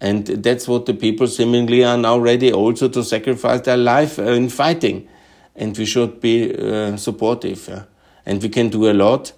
And 0.00 0.26
that's 0.26 0.66
what 0.66 0.86
the 0.86 0.94
people 0.94 1.26
seemingly 1.26 1.84
are 1.84 1.98
now 1.98 2.18
ready 2.18 2.52
also 2.52 2.88
to 2.88 3.04
sacrifice 3.04 3.60
their 3.62 3.76
life 3.76 4.18
uh, 4.18 4.22
in 4.22 4.48
fighting. 4.48 5.08
And 5.54 5.76
we 5.76 5.84
should 5.84 6.20
be 6.20 6.54
uh, 6.54 6.96
supportive. 6.96 7.68
Yeah? 7.68 7.84
And 8.24 8.42
we 8.42 8.48
can 8.48 8.68
do 8.70 8.90
a 8.90 8.94
lot. 8.94 9.32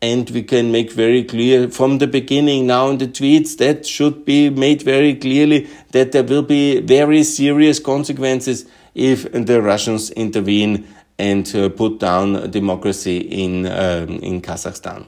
And 0.00 0.30
we 0.30 0.44
can 0.44 0.70
make 0.70 0.92
very 0.92 1.24
clear 1.24 1.68
from 1.68 1.98
the 1.98 2.06
beginning 2.06 2.68
now 2.68 2.88
in 2.90 2.98
the 2.98 3.08
tweets 3.08 3.56
that 3.58 3.84
should 3.84 4.24
be 4.24 4.48
made 4.48 4.82
very 4.82 5.14
clearly 5.14 5.68
that 5.90 6.12
there 6.12 6.22
will 6.22 6.42
be 6.42 6.80
very 6.80 7.24
serious 7.24 7.80
consequences 7.80 8.64
if 8.94 9.30
the 9.32 9.60
Russians 9.60 10.10
intervene 10.12 10.86
and 11.18 11.52
uh, 11.54 11.68
put 11.68 11.98
down 11.98 12.48
democracy 12.50 13.18
in 13.18 13.66
um, 13.66 14.20
in 14.22 14.40
Kazakhstan. 14.40 15.06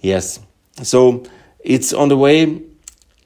Yes, 0.00 0.38
so 0.82 1.24
it's 1.60 1.94
on 1.94 2.10
the 2.10 2.16
way. 2.16 2.62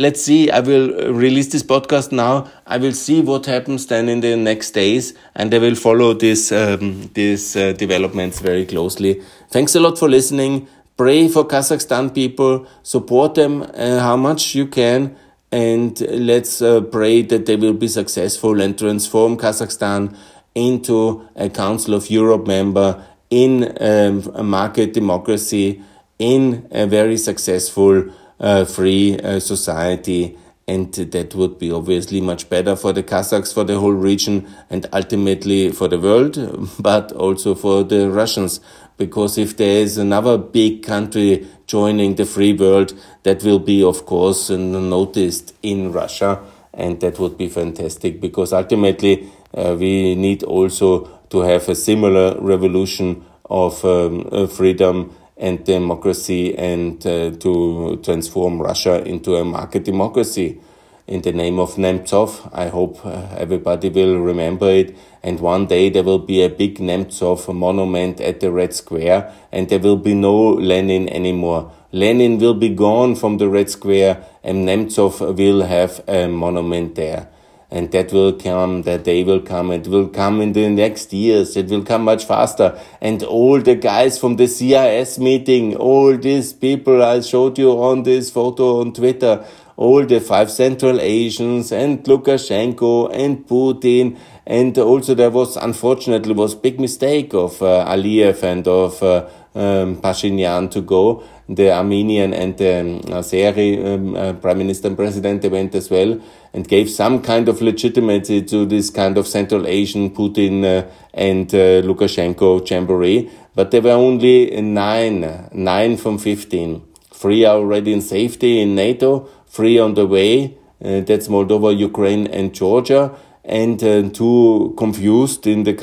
Let's 0.01 0.23
see. 0.23 0.49
I 0.51 0.61
will 0.61 1.13
release 1.13 1.49
this 1.49 1.65
podcast 1.65 2.13
now. 2.13 2.49
I 2.67 2.79
will 2.79 2.93
see 2.93 3.21
what 3.21 3.47
happens 3.47 3.87
then 3.87 4.09
in 4.09 4.21
the 4.21 4.37
next 4.37 4.71
days, 4.71 5.15
and 5.35 5.53
I 5.53 5.59
will 5.59 5.75
follow 5.75 6.15
this 6.15 6.53
um, 6.53 7.11
uh, 7.17 7.73
developments 7.73 8.39
very 8.39 8.65
closely. 8.65 9.23
Thanks 9.51 9.75
a 9.75 9.81
lot 9.81 9.99
for 9.99 10.09
listening. 10.09 10.69
Pray 10.97 11.29
for 11.29 11.45
Kazakhstan 11.47 12.15
people. 12.15 12.67
Support 12.83 13.35
them 13.35 13.63
uh, 13.63 13.99
how 14.01 14.17
much 14.17 14.55
you 14.55 14.67
can 14.67 15.17
and 15.51 16.01
let's 16.01 16.61
uh, 16.61 16.81
pray 16.81 17.23
that 17.23 17.47
they 17.47 17.57
will 17.57 17.73
be 17.73 17.89
successful 17.89 18.61
and 18.61 18.79
transform 18.79 19.37
Kazakhstan 19.37 20.15
into 20.55 21.27
a 21.37 21.49
Council 21.49 21.95
of 21.95 22.11
Europe 22.11 22.47
member 22.47 23.03
in 23.31 23.65
um, 23.81 24.31
a 24.35 24.43
market 24.43 24.93
democracy, 24.93 25.83
in 26.19 26.67
a 26.71 26.87
very 26.87 27.17
successful 27.17 28.05
uh, 28.41 28.65
free 28.65 29.19
uh, 29.19 29.41
society. 29.41 30.37
And 30.67 30.93
that 30.93 31.35
would 31.35 31.59
be 31.59 31.73
obviously 31.73 32.21
much 32.21 32.51
better 32.51 32.77
for 32.77 32.93
the 32.93 33.03
Kazakhs, 33.03 33.55
for 33.55 33.65
the 33.65 33.81
whole 33.81 33.93
region, 33.93 34.47
and 34.69 34.87
ultimately 34.93 35.71
for 35.73 35.89
the 35.89 35.99
world, 35.99 36.37
but 36.79 37.11
also 37.13 37.55
for 37.55 37.85
the 37.85 38.11
Russians. 38.11 38.61
Because 38.99 39.39
if 39.39 39.57
there 39.57 39.81
is 39.81 39.97
another 39.97 40.37
big 40.37 40.83
country 40.83 41.47
joining 41.67 42.17
the 42.17 42.27
free 42.27 42.53
world, 42.53 42.93
that 43.23 43.43
will 43.43 43.61
be, 43.61 43.83
of 43.83 44.05
course, 44.05 44.51
noticed 44.51 45.55
in 45.63 45.93
Russia. 45.93 46.41
And 46.75 47.01
that 47.01 47.19
would 47.19 47.39
be 47.39 47.49
fantastic 47.49 48.21
because 48.21 48.53
ultimately 48.53 49.31
uh, 49.55 49.75
we 49.79 50.15
need 50.15 50.43
also 50.43 51.07
to 51.31 51.41
have 51.41 51.69
a 51.69 51.75
similar 51.75 52.39
revolution 52.41 53.25
of 53.49 53.85
um, 53.85 54.29
uh, 54.31 54.47
freedom 54.47 55.15
and 55.39 55.65
democracy 55.65 56.57
and 56.57 57.07
uh, 57.07 57.31
to 57.31 58.01
transform 58.03 58.61
Russia 58.61 59.03
into 59.05 59.37
a 59.37 59.45
market 59.45 59.85
democracy. 59.85 60.61
in 61.09 61.23
the 61.23 61.33
name 61.33 61.59
of 61.59 61.77
Nemtsov. 61.77 62.51
I 62.53 62.69
hope 62.69 63.05
uh, 63.05 63.35
everybody 63.37 63.89
will 63.89 64.19
remember 64.19 64.71
it. 64.71 64.97
And 65.23 65.41
one 65.41 65.67
day 65.67 65.89
there 65.89 66.03
will 66.03 66.19
be 66.19 66.43
a 66.43 66.51
big 66.51 66.79
Nemtsov 66.79 67.53
monument 67.53 68.21
at 68.21 68.41
the 68.41 68.53
Red 68.53 68.75
Square 68.75 69.33
and 69.51 69.69
there 69.69 69.81
will 69.81 69.97
be 69.97 70.15
no 70.15 70.51
Lenin 70.51 71.09
anymore. 71.09 71.73
Lenin 71.93 72.39
will 72.39 72.55
be 72.55 72.69
gone 72.69 73.17
from 73.17 73.39
the 73.39 73.49
Red 73.49 73.71
Square 73.71 74.23
and 74.45 74.69
Nemtsov 74.69 75.35
will 75.37 75.63
have 75.63 76.05
a 76.07 76.29
monument 76.29 76.95
there. 76.95 77.29
And 77.71 77.91
that 77.93 78.13
will 78.13 78.33
come, 78.33 78.83
that 78.83 79.05
day 79.05 79.25
will 79.25 79.41
come, 79.41 79.71
it 79.73 79.87
will 79.89 80.09
come 80.09 80.41
in 80.41 80.55
the 80.55 80.71
next 80.71 81.13
years, 81.13 81.55
it 81.55 81.69
will 81.69 81.85
come 81.85 82.03
much 82.03 82.25
faster. 82.25 82.81
And 83.01 83.23
all 83.23 83.61
the 83.61 83.75
guys 83.75 84.19
from 84.19 84.37
the 84.37 84.49
CIS 84.49 85.19
meeting, 85.19 85.77
all 85.77 86.17
these 86.17 86.55
people 86.55 87.03
I 87.03 87.21
showed 87.21 87.59
you 87.59 87.73
on 87.73 88.05
this 88.05 88.31
photo 88.31 88.81
on 88.81 88.95
Twitter, 88.95 89.45
all 89.77 90.05
the 90.05 90.19
five 90.19 90.51
Central 90.51 90.99
Asians 91.01 91.71
and 91.71 92.03
Lukashenko 92.05 93.15
and 93.15 93.47
Putin. 93.47 94.19
And 94.47 94.77
also 94.79 95.15
there 95.15 95.31
was, 95.31 95.57
unfortunately, 95.57 96.33
was 96.33 96.55
big 96.55 96.81
mistake 96.81 97.35
of 97.35 97.63
uh, 97.63 97.85
Aliyev 97.87 98.43
and 98.43 98.67
of 98.67 99.03
uh, 99.03 99.29
um, 99.55 100.01
Pashinyan 100.01 100.71
to 100.71 100.81
go. 100.81 101.23
The 101.49 101.73
Armenian 101.73 102.35
and 102.35 102.57
the 102.59 102.81
um, 102.81 103.01
Azeri 103.21 103.83
um, 103.85 104.15
uh, 104.15 104.33
prime 104.35 104.59
minister 104.59 104.89
and 104.89 104.97
president, 104.97 105.45
went 105.51 105.75
as 105.75 105.91
well 105.91 106.21
and 106.53 106.69
gave 106.69 106.91
some 106.91 107.23
kind 107.23 107.49
of 107.49 107.63
legitimacy 107.63 108.43
to 108.43 108.67
this 108.67 108.91
kind 108.91 109.17
of 109.17 109.27
Central 109.27 109.67
Asian 109.67 110.11
Putin 110.11 110.65
uh, 110.65 110.87
and 111.15 111.55
uh, 111.55 111.83
Lukashenko 111.83 112.69
jamboree. 112.69 113.31
But 113.55 113.71
there 113.71 113.81
were 113.81 113.93
only 113.93 114.61
nine, 114.61 115.49
nine 115.53 115.97
from 115.97 116.19
15. 116.19 116.83
Three 117.13 117.45
are 117.45 117.57
already 117.57 117.93
in 117.93 118.03
safety 118.03 118.61
in 118.61 118.75
NATO 118.75 119.29
three 119.49 119.79
on 119.79 119.95
the 119.95 120.07
way. 120.07 120.57
Uh, 120.85 121.01
that's 121.01 121.29
Moldova, 121.29 121.77
Ukraine, 121.77 122.27
and 122.29 122.55
Georgia, 122.55 123.13
and 123.45 123.83
uh, 123.83 124.09
two 124.11 124.75
confused 124.77 125.47
in 125.47 125.65
the 125.65 125.75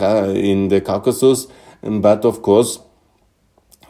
in 0.51 0.69
the 0.69 0.79
Caucasus. 0.79 1.47
But 1.81 2.23
of 2.23 2.41
course, 2.41 2.79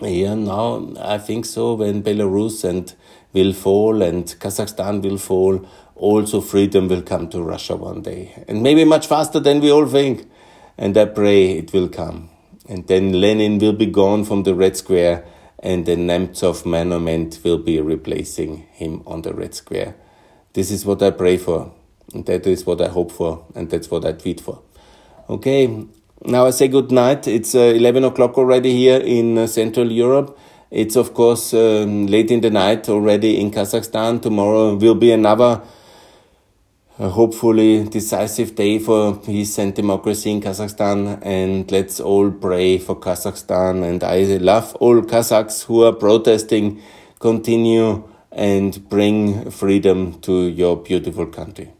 yeah, 0.01 0.36
now 0.36 0.93
I 0.99 1.17
think 1.17 1.45
so. 1.45 1.75
When 1.75 2.03
Belarus 2.03 2.63
and 2.63 2.93
will 3.34 3.53
fall 3.53 4.01
and 4.01 4.25
Kazakhstan 4.25 5.01
will 5.01 5.17
fall, 5.17 5.67
also 5.95 6.41
freedom 6.41 6.88
will 6.88 7.01
come 7.01 7.29
to 7.29 7.41
Russia 7.41 7.75
one 7.75 8.01
day, 8.01 8.43
and 8.47 8.62
maybe 8.62 8.84
much 8.84 9.08
faster 9.08 9.39
than 9.39 9.62
we 9.62 9.71
all 9.71 9.86
think. 9.86 10.29
And 10.77 10.97
I 10.97 11.05
pray 11.05 11.51
it 11.53 11.71
will 11.71 11.88
come. 11.88 12.29
And 12.67 12.86
then 12.88 13.21
Lenin 13.21 13.60
will 13.60 13.73
be 13.73 13.86
gone 13.86 14.25
from 14.25 14.43
the 14.43 14.53
Red 14.53 14.75
Square 14.75 15.25
and 15.60 15.86
the 15.86 15.95
Nemtsov 15.95 16.65
monument 16.65 17.39
will 17.43 17.58
be 17.58 17.79
replacing 17.79 18.58
him 18.73 19.01
on 19.08 19.21
the 19.23 19.34
Red 19.34 19.55
Square. 19.55 19.95
This 20.53 20.69
is 20.69 20.86
what 20.86 21.01
I 21.01 21.12
pray 21.12 21.38
for, 21.38 21.73
and 22.13 22.25
that 22.27 22.45
is 22.45 22.65
what 22.65 22.81
I 22.81 22.89
hope 22.89 23.12
for, 23.12 23.45
and 23.55 23.69
that's 23.69 23.89
what 23.89 24.05
I 24.05 24.12
tweet 24.12 24.41
for. 24.41 24.62
Okay, 25.29 25.86
now 26.28 26.46
I 26.46 26.52
say 26.52 26.68
good 26.68 26.92
night. 26.92 27.28
It's 27.28 27.56
uh, 27.56 27.60
11 27.60 28.04
o'clock 28.04 28.38
already 28.38 28.76
here 28.76 29.00
in 29.00 29.38
uh, 29.38 29.48
Central 29.48 29.92
Europe. 29.92 30.38
It's 30.72 30.96
of 30.96 31.14
course 31.14 31.54
um, 31.54 32.08
late 32.08 32.32
in 32.32 32.42
the 32.42 32.50
night 32.50 32.90
already 32.90 33.40
in 33.40 33.52
Kazakhstan. 33.52 34.22
Tomorrow 34.22 34.76
will 34.76 34.96
be 34.96 35.12
another 35.12 35.62
a 36.98 37.10
hopefully 37.10 37.84
decisive 37.84 38.56
day 38.56 38.80
for 38.80 39.18
peace 39.18 39.58
and 39.58 39.74
democracy 39.74 40.32
in 40.32 40.42
Kazakhstan. 40.42 41.20
And 41.22 41.70
let's 41.72 42.00
all 42.00 42.32
pray 42.32 42.78
for 42.78 42.96
Kazakhstan. 42.96 43.84
And 43.84 44.04
I 44.04 44.24
love 44.38 44.76
all 44.76 45.02
Kazakhs 45.02 45.66
who 45.66 45.84
are 45.84 45.94
protesting. 45.94 46.82
Continue 47.20 48.08
and 48.32 48.88
bring 48.90 49.50
freedom 49.52 50.20
to 50.22 50.48
your 50.48 50.78
beautiful 50.78 51.26
country. 51.26 51.72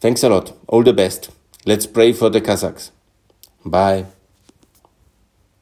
Thanks 0.00 0.22
a 0.22 0.28
lot. 0.28 0.52
All 0.68 0.82
the 0.82 0.92
best. 0.92 1.30
Let's 1.64 1.86
pray 1.86 2.12
for 2.12 2.28
the 2.28 2.40
Kazakhs. 2.40 2.90
Bye. 3.64 4.06